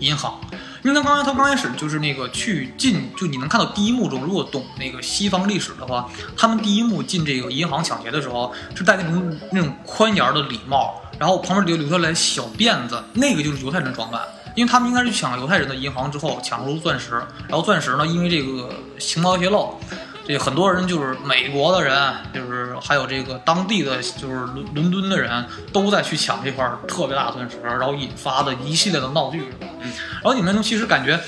[0.00, 0.40] 银行，
[0.82, 14.20] 因为他刚才他刚开始就是那个去进，就你能看到第一幕中，如果懂那个西方历史的话，他们第一幕进这个银行抢劫的时候是戴那种那种宽檐的礼帽，然后旁边留留下来小辫子，那个就是犹太人装扮。
[14.56, 17.12] 因为他们应该是抢犹太人的银行之后抢出钻石，
[17.46, 19.78] 然后钻石呢，因为这个情报泄露，
[20.26, 29.48] 这很多人就是美国的人，就是还有这个当地的，就是伦伦敦的人都在去抢这块儿特别大的钻石，然后引发的一系列的闹剧。
[29.60, 31.20] 嗯，然后影片中其实感觉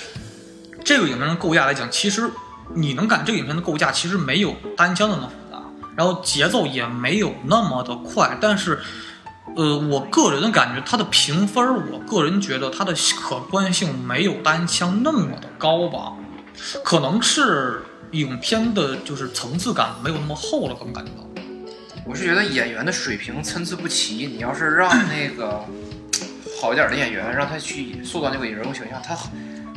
[0.84, 2.28] 这个影片的构架来讲，其实
[2.74, 5.62] 你能感这个影片的构架其实没有单枪那么复杂，
[5.96, 8.80] 然后节奏也没有那么的快，但是。
[9.56, 16.12] 呃，我个人的感觉，它的评分儿，我个人觉得它的可观性没有单枪那么的高吧，
[16.84, 21.24] 可能是影片的就是层次感没有那么厚了，可能感觉到。
[22.04, 25.62] 我是觉得演员的水平参差不齐，你要是让那个
[26.60, 29.14] 好一点的演员，让他去塑造那个人物形象，他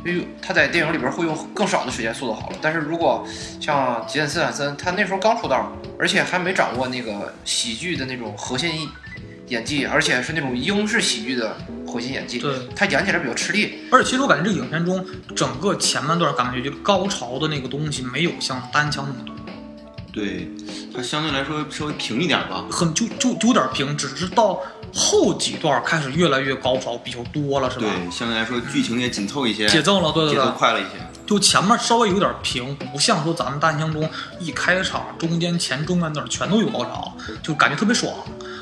[0.06, 2.58] 因为他在电影里边会用更少的时间塑造好了。
[2.62, 3.28] 但是如果
[3.60, 8.90] 像吉森斯坦森，他那时候刚出道，而且还没掌握那个喜剧的那种核心
[9.52, 13.80] 演技，而且是那种英式喜剧的火星演技，对，他演起来比较吃力。
[13.92, 19.36] 而且其实我感觉这个影片中整个前半段感觉就高潮的那个东西没有像单枪那么多。
[20.14, 20.50] 对，
[20.96, 22.66] 它相对来说稍微平一点吧。
[22.72, 24.62] 很就就就有点平，只是到
[24.94, 27.86] 后几段开始越来越高潮比较多了，是吧？
[27.86, 30.92] 对，相对来说剧情也紧凑一些，节奏了，对对节奏，快了一些。
[31.26, 38.14] 就前面稍微有点平，不像说咱们大枪中一开场、中间、前中间段全都有高潮，就感觉特别爽。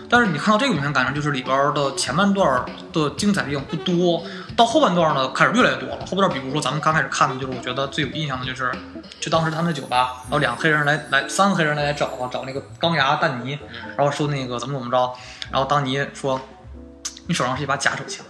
[0.10, 4.24] 但是你看到这个明显感觉就是里边的前半段的精彩地方不多，
[4.58, 6.06] 到后半段呢开始越来越多了。
[6.06, 8.72] 后半段比如说咱们刚开始看的就是我觉得最有印象的就是，
[9.20, 13.58] 就当时他们那酒吧，然后两个黑人来来三个黑人来找啊找那个钢牙丹尼，
[13.96, 15.14] 然后说那个怎么怎么着，
[15.52, 16.42] 然后丹尼说
[17.28, 18.26] 你手上是一把假手枪。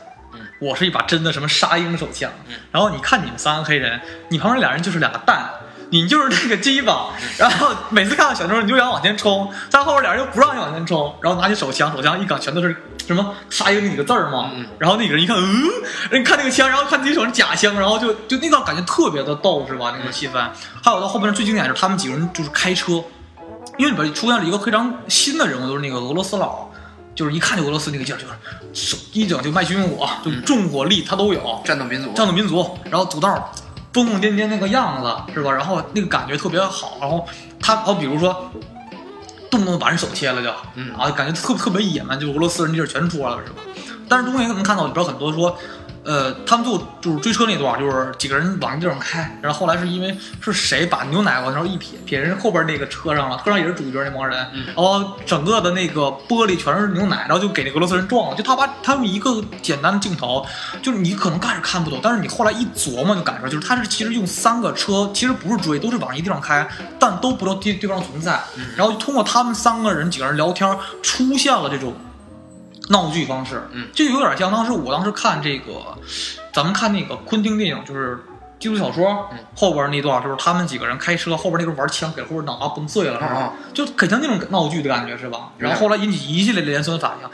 [0.62, 2.30] 我是一把真的什么沙鹰手枪，
[2.70, 5.50] 然后你看你们三个黑人，你旁边俩人就是两个蛋，
[5.92, 12.76] 你就是那个鸡巴，然后每次看到小妞你就想往前冲，但后边俩人又不让你往前冲，然后拿起手枪，手枪一杆全都是
[13.08, 15.64] 什么沙鹰那几个字儿嘛，然后那个人一看，嗯，
[16.12, 19.96] 人看那个枪，然后看自己手上假枪，然后就就那段感觉特别的逗是吧？
[19.98, 20.34] 那个气氛，
[20.84, 23.04] 还有到后边最经典就是他们几个人就是开车，
[23.78, 26.68] 因为里边出现了一个非常新的人物，就是那个俄罗斯佬。
[27.16, 28.34] 就是一看就俄罗斯那个劲儿，就是
[28.72, 33.52] 手一整就卖军火，就重火力他都有，战斗民族，战斗民族，然后走道
[33.94, 35.52] 疯疯癫癫那个样子是吧？
[35.52, 37.28] 然后那个感觉特别好，然后
[37.60, 38.52] 他好比如说
[39.50, 43.62] 动不动把人手切了就，嗯啊，感觉特特别野蛮，就俄罗斯人劲儿全出来了是吧？
[44.08, 45.58] 但是中间也能看到里边很多说。
[46.04, 58.36] 呃，他们就就是追车那段，就是几个人往那地方开，然后后来是因为是谁把牛奶往那儿一撇，撇人后边那个车上了，车上也是主角那帮人，然后整个的那个玻璃全是牛奶，然后就给那个俄罗斯人撞了。
[58.36, 60.46] 就他把他们一个简单的镜头，
[60.82, 68.40] 就是你可能开始看不懂，但是你后来一琢磨就感受，就是他是其实用三个车，其实不是追，都是往一地方开，但都不知道对对方存在，
[68.76, 71.94] 然后通过他们三个人几个人聊天，出现了这种。
[72.90, 75.98] 闹剧方式，嗯，就有点像当时我当时看这个，
[76.54, 78.20] 咱们看那个昆汀电影，就是
[78.60, 83.26] 基督小说、嗯后边那段，就是他们几个人开车，后边那个玩枪给后边脑瓜崩碎了，是吧？
[83.28, 85.52] 啊就很像那种闹剧的感觉，是吧？
[85.58, 87.30] 然后后来引起一系列的连锁反应，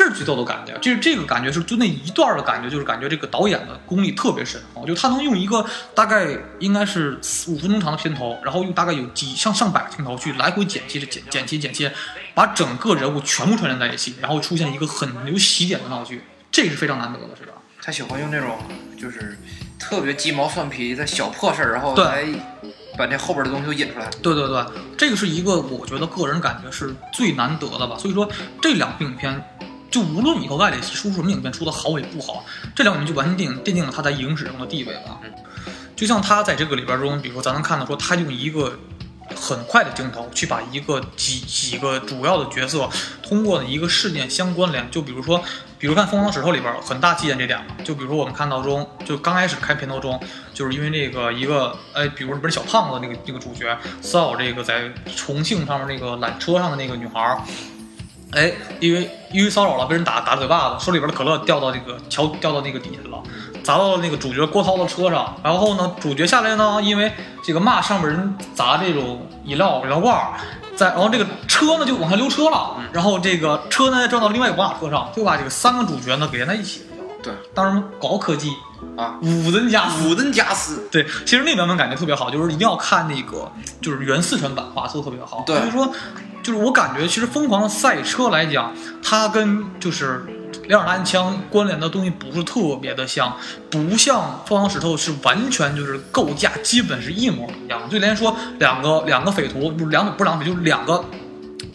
[0.00, 5.62] 这是最逗的感觉，这这个感觉是就那一段的感觉，就是感觉这个导演的功力特别深厚，就他能用一个
[5.94, 6.26] 大概
[6.58, 11.92] 应该是五分钟长的片头，然后用大概有几上上百个镜头去来回剪辑、剪剪切、剪切，
[12.34, 17.52] 把整个人物全部串联在一起，然后出现一个很有喜点的闹剧，这是非常难得的，是吧？
[17.82, 18.56] 他喜欢用那种
[18.98, 19.38] 就是
[19.78, 22.24] 特别鸡毛蒜皮的小破事儿，然后对来
[22.96, 24.08] 把那后边的东西都引出来。
[24.22, 24.64] 对对对，
[24.96, 27.98] 这个是一个我觉得个人感觉是最难得的吧。
[27.98, 28.26] 所以说
[28.62, 29.42] 这两部影片，
[29.90, 35.20] 就无论以后外里出什么影片出的好也不好，这两部就完全奠定奠定了他在影史中的地位吧。
[35.96, 38.78] 就像他在这个里边中，比如说咱能看到说，他用一个
[39.34, 42.88] 很快的镜头去把一个几几个主要的角色
[43.22, 45.42] 通过一个事件相关联，就比如说，
[45.78, 47.76] 比如看《疯狂石头》里边很大体现这点嘛。
[47.84, 50.18] 就比如说我们看到中，就刚开始开片头中，
[50.54, 57.40] 就是因为这个一个哎，比如说不是小胖子那个那个主角骚扰这个在重庆上面那个缆车上的那个女孩儿。
[58.32, 63.20] 哎，因为因为骚扰了，被人打打嘴巴子，手里边的可乐掉到这个桥掉到那个底下了，
[63.62, 65.36] 砸到了那个主角郭涛的车上。
[65.42, 67.12] 然后呢，主角下来呢，因为
[67.42, 70.34] 这个骂上面人砸这种饮料饮料罐儿，
[70.76, 77.04] 在然后这个车呢就往下溜车了，然后这个车呢撞到另外一个宝马车上，就把这个三个主角呢给连在一起了。
[77.22, 78.52] 对，当时高科技。
[78.96, 79.90] 啊，五人加。
[79.90, 83.50] 四五人加斯，对，其实那版本感觉特别好，就是一定要看那个，
[83.82, 85.42] 就是原四川版画做得特别好。
[85.46, 85.58] 对。
[85.58, 85.92] 所以说，
[86.42, 90.24] 就是我感觉其实《疯狂的赛车》来讲，它跟就是
[90.68, 93.36] 两耳单枪关联的东西不是特别的像，
[93.70, 101.04] 不像《疯狂石头》是完全就是构架基本是一模一样，就连说两个两个匪徒，不是两不是两匪，就是两个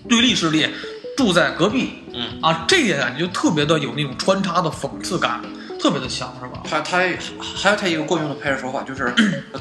[0.09, 0.67] 对立势力
[1.15, 5.41] 住在隔壁，嗯啊，这一点感觉就特别的有那种穿插的讽刺感，
[5.79, 6.61] 特别的像，是吧？
[6.69, 9.13] 他他还有他一个惯用的拍摄手法，就是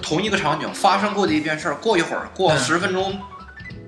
[0.03, 3.17] 同一个场景发生过的一件事儿，过一会儿过十分钟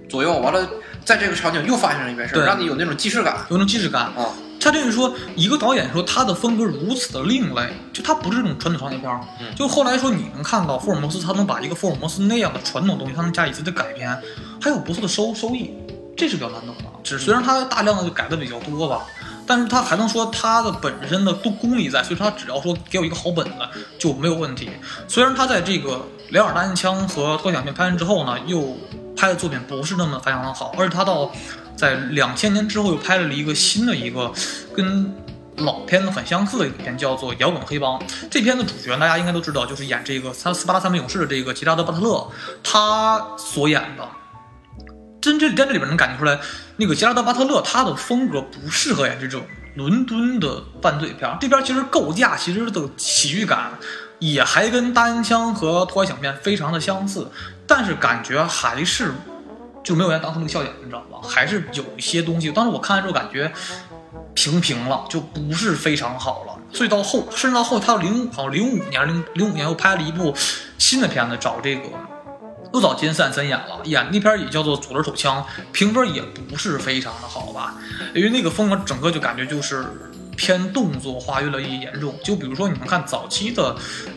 [0.08, 0.68] 左右，完了
[1.06, 4.02] 在这个场景又发生了一件事儿，让你有那种既视感有那种既视感。
[4.02, 4.28] 啊。
[4.58, 9.20] 他这是说，一个导演说他的风格如此的另类，就他不是这种传统商业片儿。
[9.40, 14.20] 嗯就后来说你能看到福尔摩斯，他能把一个福尔摩斯那样的传统东西，他能加以自己的改编，
[14.60, 15.70] 还有不错的收收益，
[16.16, 16.90] 这是比较难得的。
[17.04, 19.06] 只虽然他大量的就改的比较多吧，
[19.46, 23.52] 但是他还能说他的本身的都功力在，所以说他只要说给我一个好本子
[23.96, 24.68] 就没有问题。
[25.06, 28.76] 虽然他在这个两耳单枪和特响片拍完之后呢，又
[29.16, 31.32] 拍的作品不是那么非常的好，而且他到
[31.76, 34.32] 在两千年之后又拍了一个新的一个
[34.74, 35.14] 跟
[35.56, 37.98] 老片子很相似的一个片，叫做《摇滚黑帮》。
[38.30, 42.30] 这片的主角大家应该都知道，就是演这个三斯巴达三百勇士的这个吉拉德·巴特勒，
[42.62, 44.06] 他所演的。
[45.18, 46.38] 真这在这里边能感觉出来，
[46.76, 49.42] 那个吉拉德·巴特勒他的风格不适合演这种
[49.74, 51.36] 伦敦的犯罪片。
[51.40, 53.72] 这边其实构架其实的喜剧感
[54.18, 57.28] 也还跟大烟枪和拖海响片非常的相似，
[57.66, 59.12] 但是感觉还是
[59.82, 61.18] 就没有原来当初那个笑点，你知道吧？
[61.26, 63.52] 还是有一些东西，当时我看完之后感觉
[64.34, 66.52] 平平了，就不是非常好了。
[66.72, 70.34] 所以到后，甚至到后，他零好像零五年零零五年又拍了一部
[70.78, 71.82] 新的片子，找这个
[72.74, 75.42] 又找金三森演了，演那片也叫做《左轮手枪》，
[75.72, 77.76] 评分也不是非常的好吧，
[78.14, 79.84] 因为那个风格整个就感觉就是
[80.36, 82.14] 偏动作化越来越严重。
[82.22, 83.74] 就比如说你们看早期的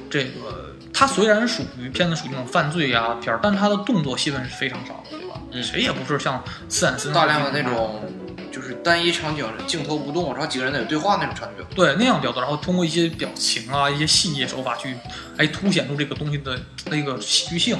[0.10, 5.36] 这个，它虽然属于片子属于那种犯罪啊片儿，但是它的动作戏份是非常少的，对吧？
[5.52, 8.04] 嗯谁也不是像斯坦森大量的那种
[8.52, 11.66] 就是单一场景镜头不动，然后几个人在有对话那种场景。
[11.76, 14.96] 对那样比较多，然后通过一些表情啊、一些细节手法去，
[15.38, 17.78] 哎，凸显出这个东西的那个戏剧性。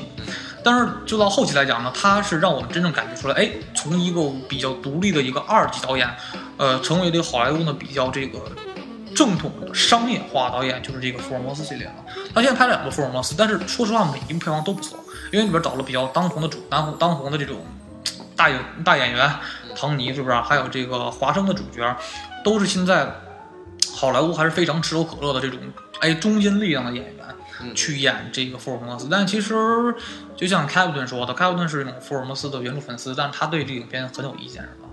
[0.64, 6.08] 但是就到后期来讲呢，它是让我们真正感觉出来，哎，从一个比较独立的一个二级导演，
[6.58, 8.40] 呃，成为这个好莱坞呢比较这个
[9.20, 11.94] 正统的商业化导演，就是这个福尔摩斯系列了。
[12.34, 14.98] 他现在拍了两部福尔摩斯，但是说实话，每一部票房都不错，
[15.34, 17.58] 因为里边找了比较当红的主当红当红的这种
[18.34, 19.30] 大演大演员，
[19.76, 20.42] 唐尼是不是啊？
[20.42, 21.98] 还有这个华生的主角，
[22.46, 23.14] 都是现在
[23.94, 25.60] 好莱坞还是非常炙手可热的这种
[26.00, 27.16] 哎中坚力量的演员。
[27.62, 29.54] 嗯去演这个福尔摩斯，但其实
[30.38, 34.89] 就像凯普顿说的，凯普顿是那种福尔摩斯的原著粉丝，但是他对这个影片很有意见，是吧？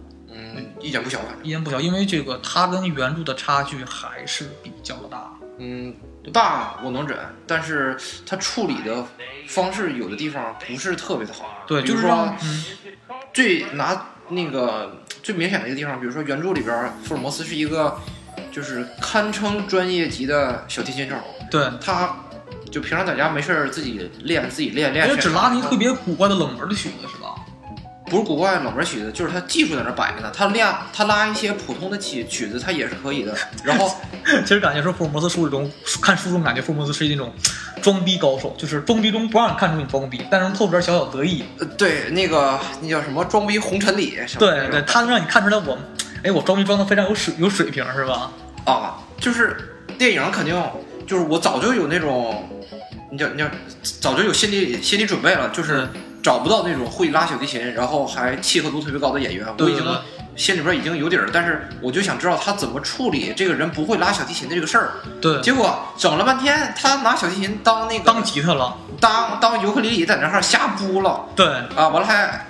[0.87, 1.45] 嗯，意见不小，反正。
[1.45, 5.33] 意见不小，因为这个它跟原著的差距还是比较大。
[5.59, 5.95] 嗯，
[6.33, 9.05] 大我能忍，但是它处理的
[9.49, 11.65] 方式有的地方不是特别的好。
[11.67, 12.65] 对，就是说嗯，
[13.33, 17.99] 最拿那个最明显的一个地方，比如说原著里边福尔摩斯是一个
[18.53, 21.17] 就是堪称专业级的小提琴手，
[21.51, 22.15] 对，他
[22.71, 27.16] 就平常在家没事儿自己练自己练练因为只拉那个特别古怪的冷门的曲子，是吧？
[28.07, 30.31] 不是古怪冷门曲子，就是他技术在那儿摆着呢。
[30.35, 33.35] 他练他拉一些普通的曲曲子，他也是可以的。
[33.65, 33.95] 然后
[34.25, 37.33] 其实感觉说福尔摩斯书里中看书中感觉福尔摩斯是那种
[37.83, 41.45] 装逼高手，就是装逼中不让你看出你装逼，但是透出点小小得意。
[41.59, 45.77] 呃对那个那叫什么装逼红尘里什么对对，他能让你看出来我，
[46.23, 48.31] 哎，我装逼装的非常有水有水平，是吧？
[48.65, 49.57] 啊，就是
[49.99, 50.61] 电影肯定
[51.07, 52.49] 就是我早就有那种，
[53.11, 53.49] 你叫你叫
[54.01, 55.87] 早就有心理心理准备了，就是
[56.23, 59.85] 找不到那种会拉小提琴，然后还契合度特别高的演员，我已经
[60.35, 64.91] 心里边已经有底儿，但是我就想知道他怎么处理这个人不会拉小提琴的这个事儿。
[65.21, 68.77] 对，结果整了半天，他拿小提琴当那个当吉他了。
[69.01, 72.47] 当当尤克里里在那块儿瞎拨了对，啊，完了还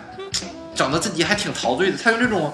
[0.74, 1.98] 整的自己还挺陶醉的。
[2.02, 2.52] 他用这种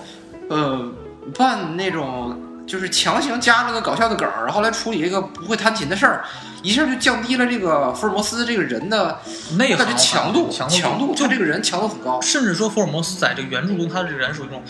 [0.49, 0.91] 呃
[1.37, 6.25] 半那种就是强行加了个搞笑的梗儿，然后来处理一个不会弹琴的事儿，
[6.63, 9.19] 一下就降低了这个福尔摩斯这个人的
[9.57, 12.21] 内行感觉强度，强强度，就就这个人强度很高。
[12.21, 14.63] 甚至说福尔摩斯在这个原著中，他这个人属于那种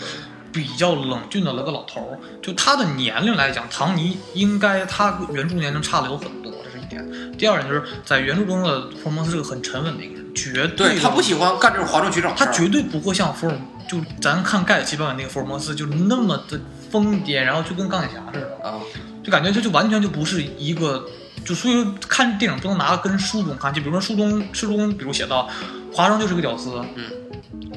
[0.51, 2.19] 比较冷峻的那个老头儿。
[2.41, 7.37] 就他的年龄来讲，唐尼应该他原著年龄差的有很多，这是一点。
[7.37, 13.55] 第二点就是在原著中的福尔摩斯是个很沉稳的一个人，绝的对他不喜欢干这种哗众取宠他绝对不会像福尔，
[13.87, 16.59] 就咱看盖里奇版本那个福尔摩斯，就那么的
[16.93, 18.77] 疯癫，然后就跟钢铁侠似的，啊，
[19.23, 21.03] 就感觉这就完全就不是一个，
[21.43, 25.49] 就所以说看电影不能拿跟书中看，就比如说书中书中比如写到
[25.91, 27.05] 华生就是个屌丝，嗯，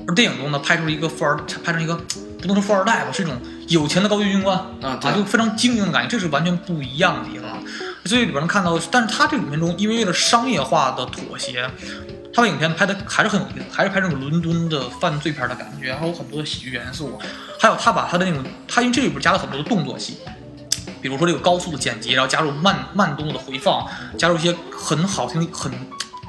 [0.06, 1.96] 而电影中呢拍出了一个富二，拍成一个
[2.42, 3.34] 不能说富二代吧，是一种
[3.68, 5.10] 有钱的高级军官，啊对。
[5.14, 7.48] 就非常精英的感觉，这是完全不一样的地方。
[8.04, 11.68] 所以里边能看到，但是他这个影片中，因为为了商业化的妥协，
[12.36, 17.18] 他把影片拍的还是很有意思，还是拍这种伦敦的犯罪片的感觉，还有很多的喜剧元素，
[17.58, 20.18] 还有他把他的那种，他因为这里边加了很多的动作戏，
[21.00, 23.86] 比如说这个高速的剪辑，然后加入慢慢动作的回放，
[24.18, 25.72] 加入一些很好听、很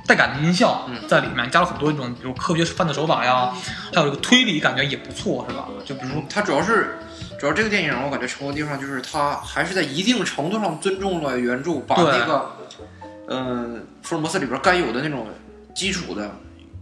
[0.08, 3.54] 带感的音效在里面，加了很多那种比如科学犯罪手法呀，
[3.94, 5.68] 还有这个推理感觉也不错，是吧？
[5.84, 7.00] 就比如说他主要是，
[7.38, 12.56] 主要这个电影我感觉成功的地方就是他还是在一定程度上尊重了原著，把那个，
[13.28, 15.28] 嗯、福尔摩斯里边该有的那种
[15.78, 16.32] 基础的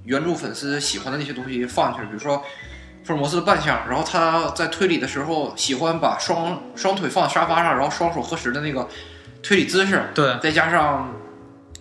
[0.05, 2.41] 原著粉丝喜欢的那些东西放进去，比如说
[3.03, 8.87] 福尔摩斯的扮相，然后他在推理的时候喜欢把双双腿放在沙发上，然后双手合十的那个
[9.43, 11.13] 推理姿势，对再加上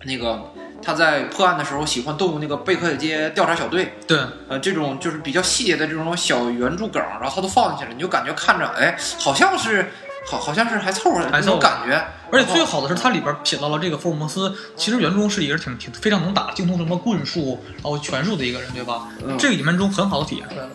[0.03, 0.51] 那个
[0.83, 4.19] 他在破案的时候喜欢动用那个贝克街调查小队，对。
[4.49, 9.89] 呃，这种就是比较细节的这种小原著梗，然后他都放进去了，你就感觉看着，哎，好像是，
[10.25, 12.03] 好，好像是还凑合还凑合种感觉。
[12.31, 19.07] 而且最好的是，它里边写到了这个福尔摩斯，其实原著中是一个挺挺非常能打，精通什么棍术，然后拳术的一个人，对吧？
[19.25, 20.69] 嗯这个里面中很好的体现出来了。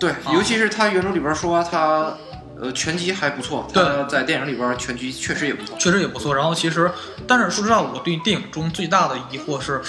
[0.00, 2.14] 对，尤其是他原著里边说他，
[2.60, 5.76] 呃，拳击还不错，对他在电影里边拳击确实也不错。
[5.78, 6.34] 确实也不错。
[6.34, 6.90] 然后其实，
[7.28, 9.80] 但是说实话，我对电影中最大的疑惑是，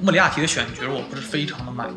[0.00, 1.94] 莫里亚蒂的选角我不是非常的满意，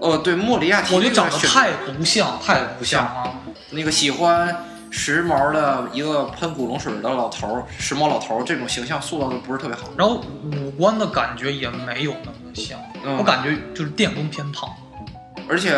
[0.00, 3.32] 哦，对，莫里亚蒂我觉得长得太不像，太不像啊。
[3.70, 4.54] 那个喜欢
[4.92, 9.88] 时髦的一个喷古龙水的老头儿，时髦老头儿这种形象塑造的不是特别好。
[9.96, 14.68] 然后五官的感觉也没有那么像，嗯我感觉就是电工偏胖。
[15.48, 15.74] 而且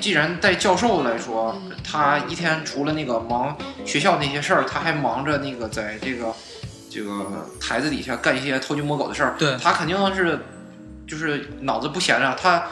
[0.00, 3.54] 既然带教授来说，他一天除了那个忙
[3.84, 6.32] 学校那些事儿，他还忙着那个在这个
[6.88, 9.34] 这个台子底下干一些偷鸡摸狗的事儿。
[9.36, 10.38] 对他肯定是
[11.04, 12.62] 就是脑子不闲着，他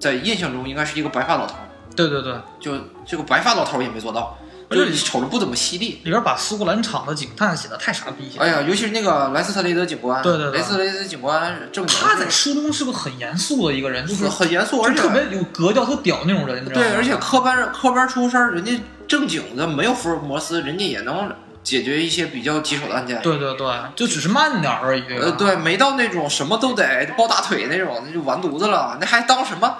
[0.00, 2.72] 在印象中应该是一个白发老头儿，对对对，就
[3.04, 4.36] 这个白发老头儿也没做到，
[4.68, 6.00] 而且就瞅着不怎么犀利。
[6.04, 8.44] 里边把苏格兰场的警探写的太傻逼了。
[8.44, 16.64] 哎呀，尤其是那个莱斯特雷德警官，对对对莱斯特雷德警官正经他在书中是个很严肃的一个人，就是很严肃，而且特别有格调、特屌那种人？
[16.66, 23.20] 对，而且科班科班出身，人家正经的没有福尔摩斯，人家也能解决一些比较棘手的案件。
[23.22, 25.02] 对对对，就只是慢点儿而已。
[25.20, 28.96] 呃，对，没到那种什么都得抱大腿那种，那就完犊子了。
[29.00, 29.76] 那还当什么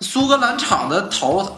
[0.00, 1.56] 苏格兰场的头？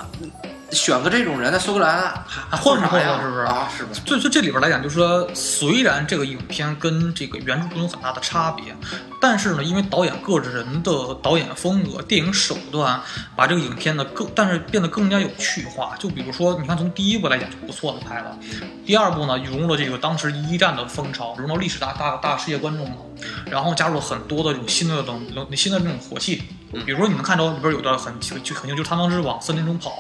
[0.72, 3.20] 选个这种人，在苏格兰还还混不啥呀？
[3.20, 3.90] 是不是啊，是吧？
[4.06, 8.74] 所以说这里边来讲，就是说，虽然这个影片跟这个原著中有很大的差别，
[9.20, 13.00] 但是呢，因为导演个人的导演风格、电影手段，
[13.36, 15.94] 把这个影片呢更，但是变得更加有趣化。
[15.98, 18.36] 就比如说，你看从第一部来讲就不错的拍了，
[18.84, 22.96] 第二部呢融入了这个当时一战的风潮，融入历史大大大世界观众了，
[23.46, 26.42] 然后加入了很多的这种新的冷冷新的这种火气。
[26.84, 29.92] 比如说你能看到里边有段很就很就是他当时往森林中跑，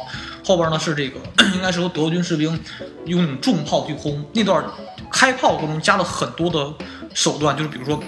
[0.44, 1.20] 后边呢是这个
[1.54, 2.58] 应该是由德军士兵
[3.06, 4.64] 用重炮去轰那段
[5.10, 6.72] 开炮过程中加了很多的
[7.14, 8.02] 手段，就是比如说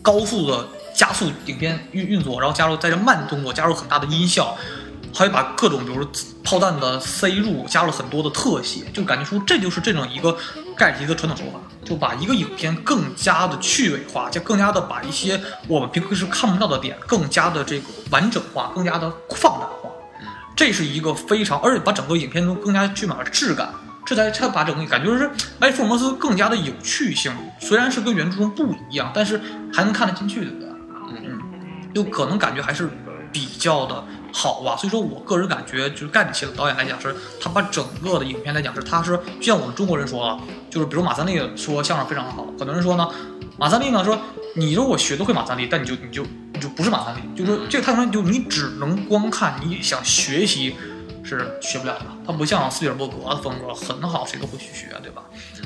[0.00, 4.56] 高速的加速影片运运作，然后加入在这慢动作加入很大的音效，
[5.14, 6.10] 还把各种比如说
[6.44, 10.36] 炮弹的塞入加了很多的特写，就感觉出这就是这种一个
[10.76, 19.90] 盖奇的传统手法，就把一个影片更加的趣味化，就更加的把一些我们平时看不到的点更加的这个完整化，更加的放大化。
[20.56, 23.72] 这是一个非常，而且把整个影片中更加具满了质感，
[24.04, 25.30] 这才才把整个感觉是，
[25.60, 27.32] 哎，福尔摩斯更加的有趣性。
[27.60, 29.40] 虽然是跟原著中不一样，但是
[29.72, 30.68] 还能看得进去，对不对？
[31.10, 31.38] 嗯，
[31.94, 32.90] 就可能感觉还是
[33.30, 34.04] 比较的
[34.38, 34.76] 好吧。
[34.76, 40.38] 所以说我个人感觉，就是盖里奇的导演来讲，是他把整个的影片来讲是，他是就像我们中国人说啊，
[40.70, 43.08] 就是比如马三立说相声非常好，很多人说呢，
[43.58, 44.16] 马三立呢说
[44.54, 50.76] 你如果学得会马三立，但你就你就你就不是马三立，就是说这个太空人就你只能光看，你想学习
[51.24, 52.06] 是学不了的。
[52.26, 55.22] 他不像斯皮尔伯格的风格很好，谁都会去学，对吧？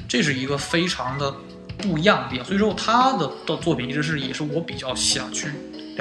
[0.08, 1.34] 这是一个非常的
[1.78, 2.46] 不一样的地方。
[2.46, 5.48] 所以说他的的作品一直是也是我比较想去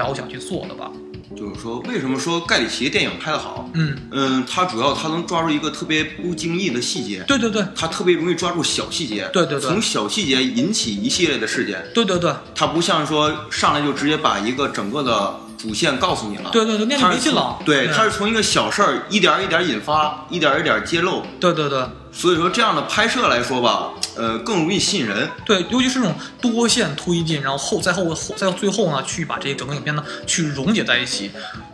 [0.02, 0.91] 了想去做的吧。
[1.34, 3.70] 就是说，为什么说盖里奇电影拍得好？
[3.74, 11.82] 嗯，嗯，他主要他能抓住一个特别不经意的细节，对对对他特别容易抓住小细节，对对对从小细节引起一系列的事件。
[11.93, 17.59] 对对对他不像说上来就直接把一个整个的主线告诉你了，对对对，那就没劲了。
[17.64, 25.30] 对，嗯他是从一个小事儿一点儿一点儿引发，一点儿一点儿揭露，对对对所以说这样的拍摄来说吧，呃，更容易吸引人。
[25.45, 31.30] 对，尤其是这种多线推进，然后后在后后再到最后呢，去把这个整个影片呢去溶解在一起，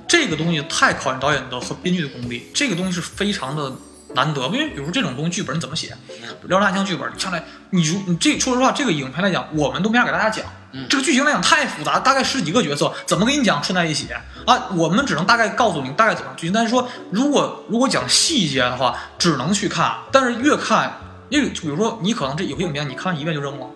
[0.08, 3.72] 这个东西太考验导演的和编剧的功力，这个东西是非常的
[4.14, 4.46] 难得。
[4.48, 5.96] 因为比如说这种东西剧本你怎么写，
[6.50, 10.46] 《聊大枪》剧本你上来，你如你这说实话，这个影片来讲，我们都没法给大家讲。
[10.90, 14.22] 这个剧情来讲太复杂，大概十几个角色，怎么跟你讲串在一起啊？
[14.76, 20.92] 我们只能大概告诉你大概怎么剧情，但是说如果如果讲细节的话，只能去看，但是越看，
[21.30, 23.68] 因为比如说你可能这有些影片你看一遍就扔了，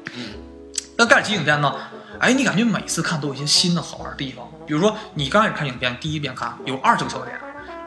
[0.98, 1.74] 那盖尔奇影片呢，
[2.20, 4.46] 哎，你感觉每次看都有一些新的好玩的地方。
[4.68, 7.38] 比如说，你刚开始看影片，第一遍看有二十个小点，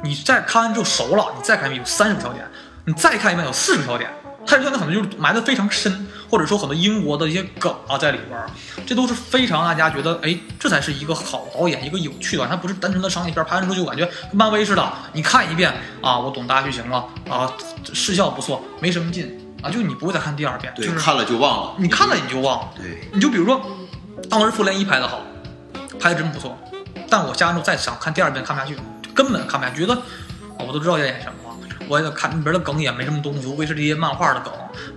[0.02, 2.44] 你再看完之后熟了，你再看一遍有三十个小点，
[2.84, 4.10] 你再看一遍有四十个小点。
[4.46, 8.46] 它现在可能就是埋的非常深，或者说很多英国的一些梗啊在里边儿，
[8.86, 17.52] 这都是非常让大家觉得，哎，这才是一个好导演，一个有趣的，它不是单纯的商业片，拍完之后就感觉跟漫威似的，你看一遍啊，我懂大剧情了啊，
[17.92, 21.74] 视效不错，没什么劲啊，就你不会再看第二遍，对，就是看了就忘了。
[21.78, 22.68] 你看了你就忘了。
[22.76, 23.60] 对，你就比如说，
[24.28, 25.20] 当时复联一拍的好，
[25.98, 26.58] 拍的真不错，
[27.08, 28.76] 但我下完之后再想看第二遍看不下去，
[29.14, 29.94] 根本看不下去，觉得
[30.58, 31.43] 哦我都知道要演什么了，
[31.88, 34.52] 我也看里边的梗也没什么东西，无非是这些漫画的梗，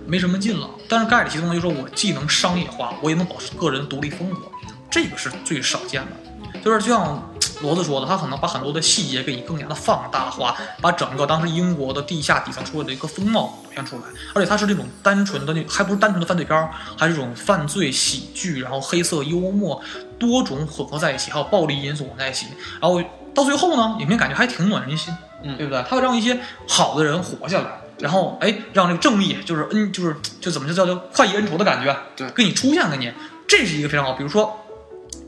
[0.06, 0.68] 没什么劲了。
[0.88, 4.42] 但是盖里奇的东西就说我既能商业化，我也能保持个人独立风格，
[4.90, 6.60] 这个是最少见的。
[6.64, 7.22] 就是就像
[7.62, 14.02] 骡子说的，他可能把很多的细节给你更加的放大化，把整个当时英国的地下底层出来的一个风貌表现出来，
[14.34, 19.80] 而且它是这种单纯的那还不是单纯的犯罪片，还是这种犯罪喜剧，然后黑色幽默
[20.18, 22.46] 多种混合在一起，还有暴力因素混在一起，
[22.80, 23.00] 然后
[23.34, 25.82] 到最后呢，影片感觉还挺暖人心，嗯对不对？
[25.88, 27.80] 他会让一些好的人活下来。
[27.98, 33.12] 然后，哎，让这个正义就是恩，就是就怎么就叫做快意恩仇的感觉，对给你出现给你，
[33.48, 34.12] 这是一个非常好。
[34.12, 34.56] 比如说，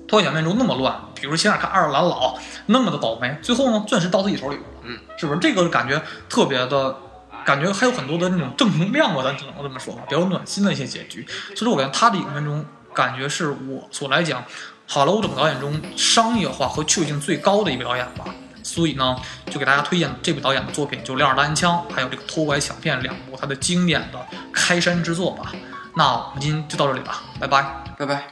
[0.06, 5.40] 脱小面中那么乱，比如前两看爱尔兰佬那么的倒霉，最后呢，钻石到自己手里边了，嗯，是不是？
[5.40, 6.96] 这个感觉特别的，
[7.44, 11.26] 感觉还有很多的那种正能量吧，咱只能这么说吧，比较暖心的一些结局。
[11.28, 14.44] 所以说，我感觉他的影片中，感觉是我所来讲，
[14.86, 18.26] 好莱坞整个导演中商业化和趣味性最高的一个导演吧。
[18.70, 19.16] 所以呢，
[19.50, 25.52] 就给大家推荐这部导演的作品，就《两耳大烟枪》，还有这个《偷拐抢骗》两部他的经典的开山之作吧。
[25.96, 27.66] 那我们今天就到这里吧，拜拜。
[27.98, 28.22] 拜拜。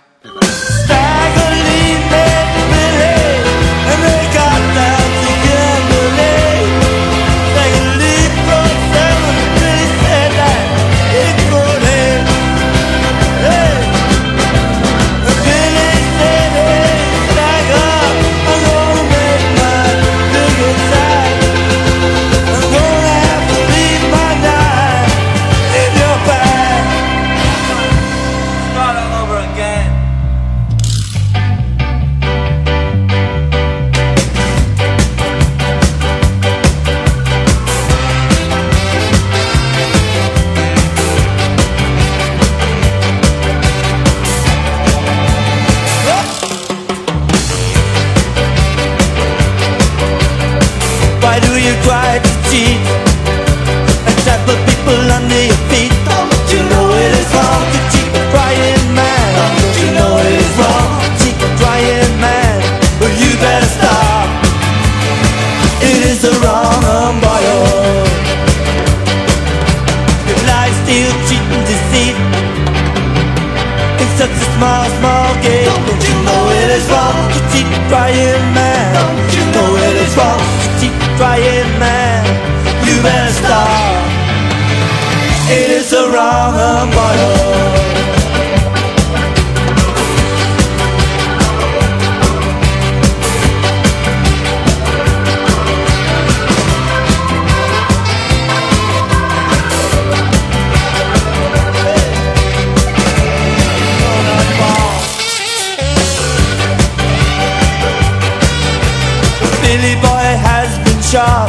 [111.11, 111.49] Shot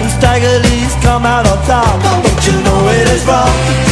[0.00, 2.02] And Staggerly's come out on top.
[2.02, 3.91] Don't you know it is wrong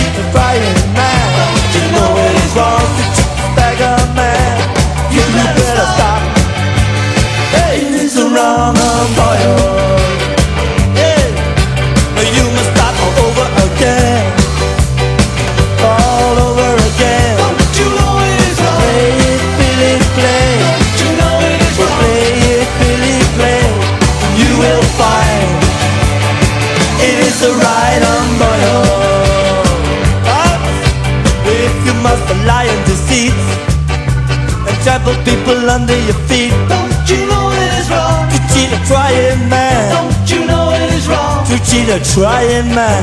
[35.51, 36.53] people under your feet.
[36.69, 38.29] Don't you know it is wrong?
[38.31, 39.83] To cheat a trying man.
[39.97, 41.45] Don't you know it is wrong?
[41.47, 43.03] To cheat a trying man.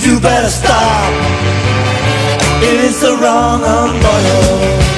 [0.00, 1.12] You better stop.
[2.62, 4.96] It is the wrong umbrella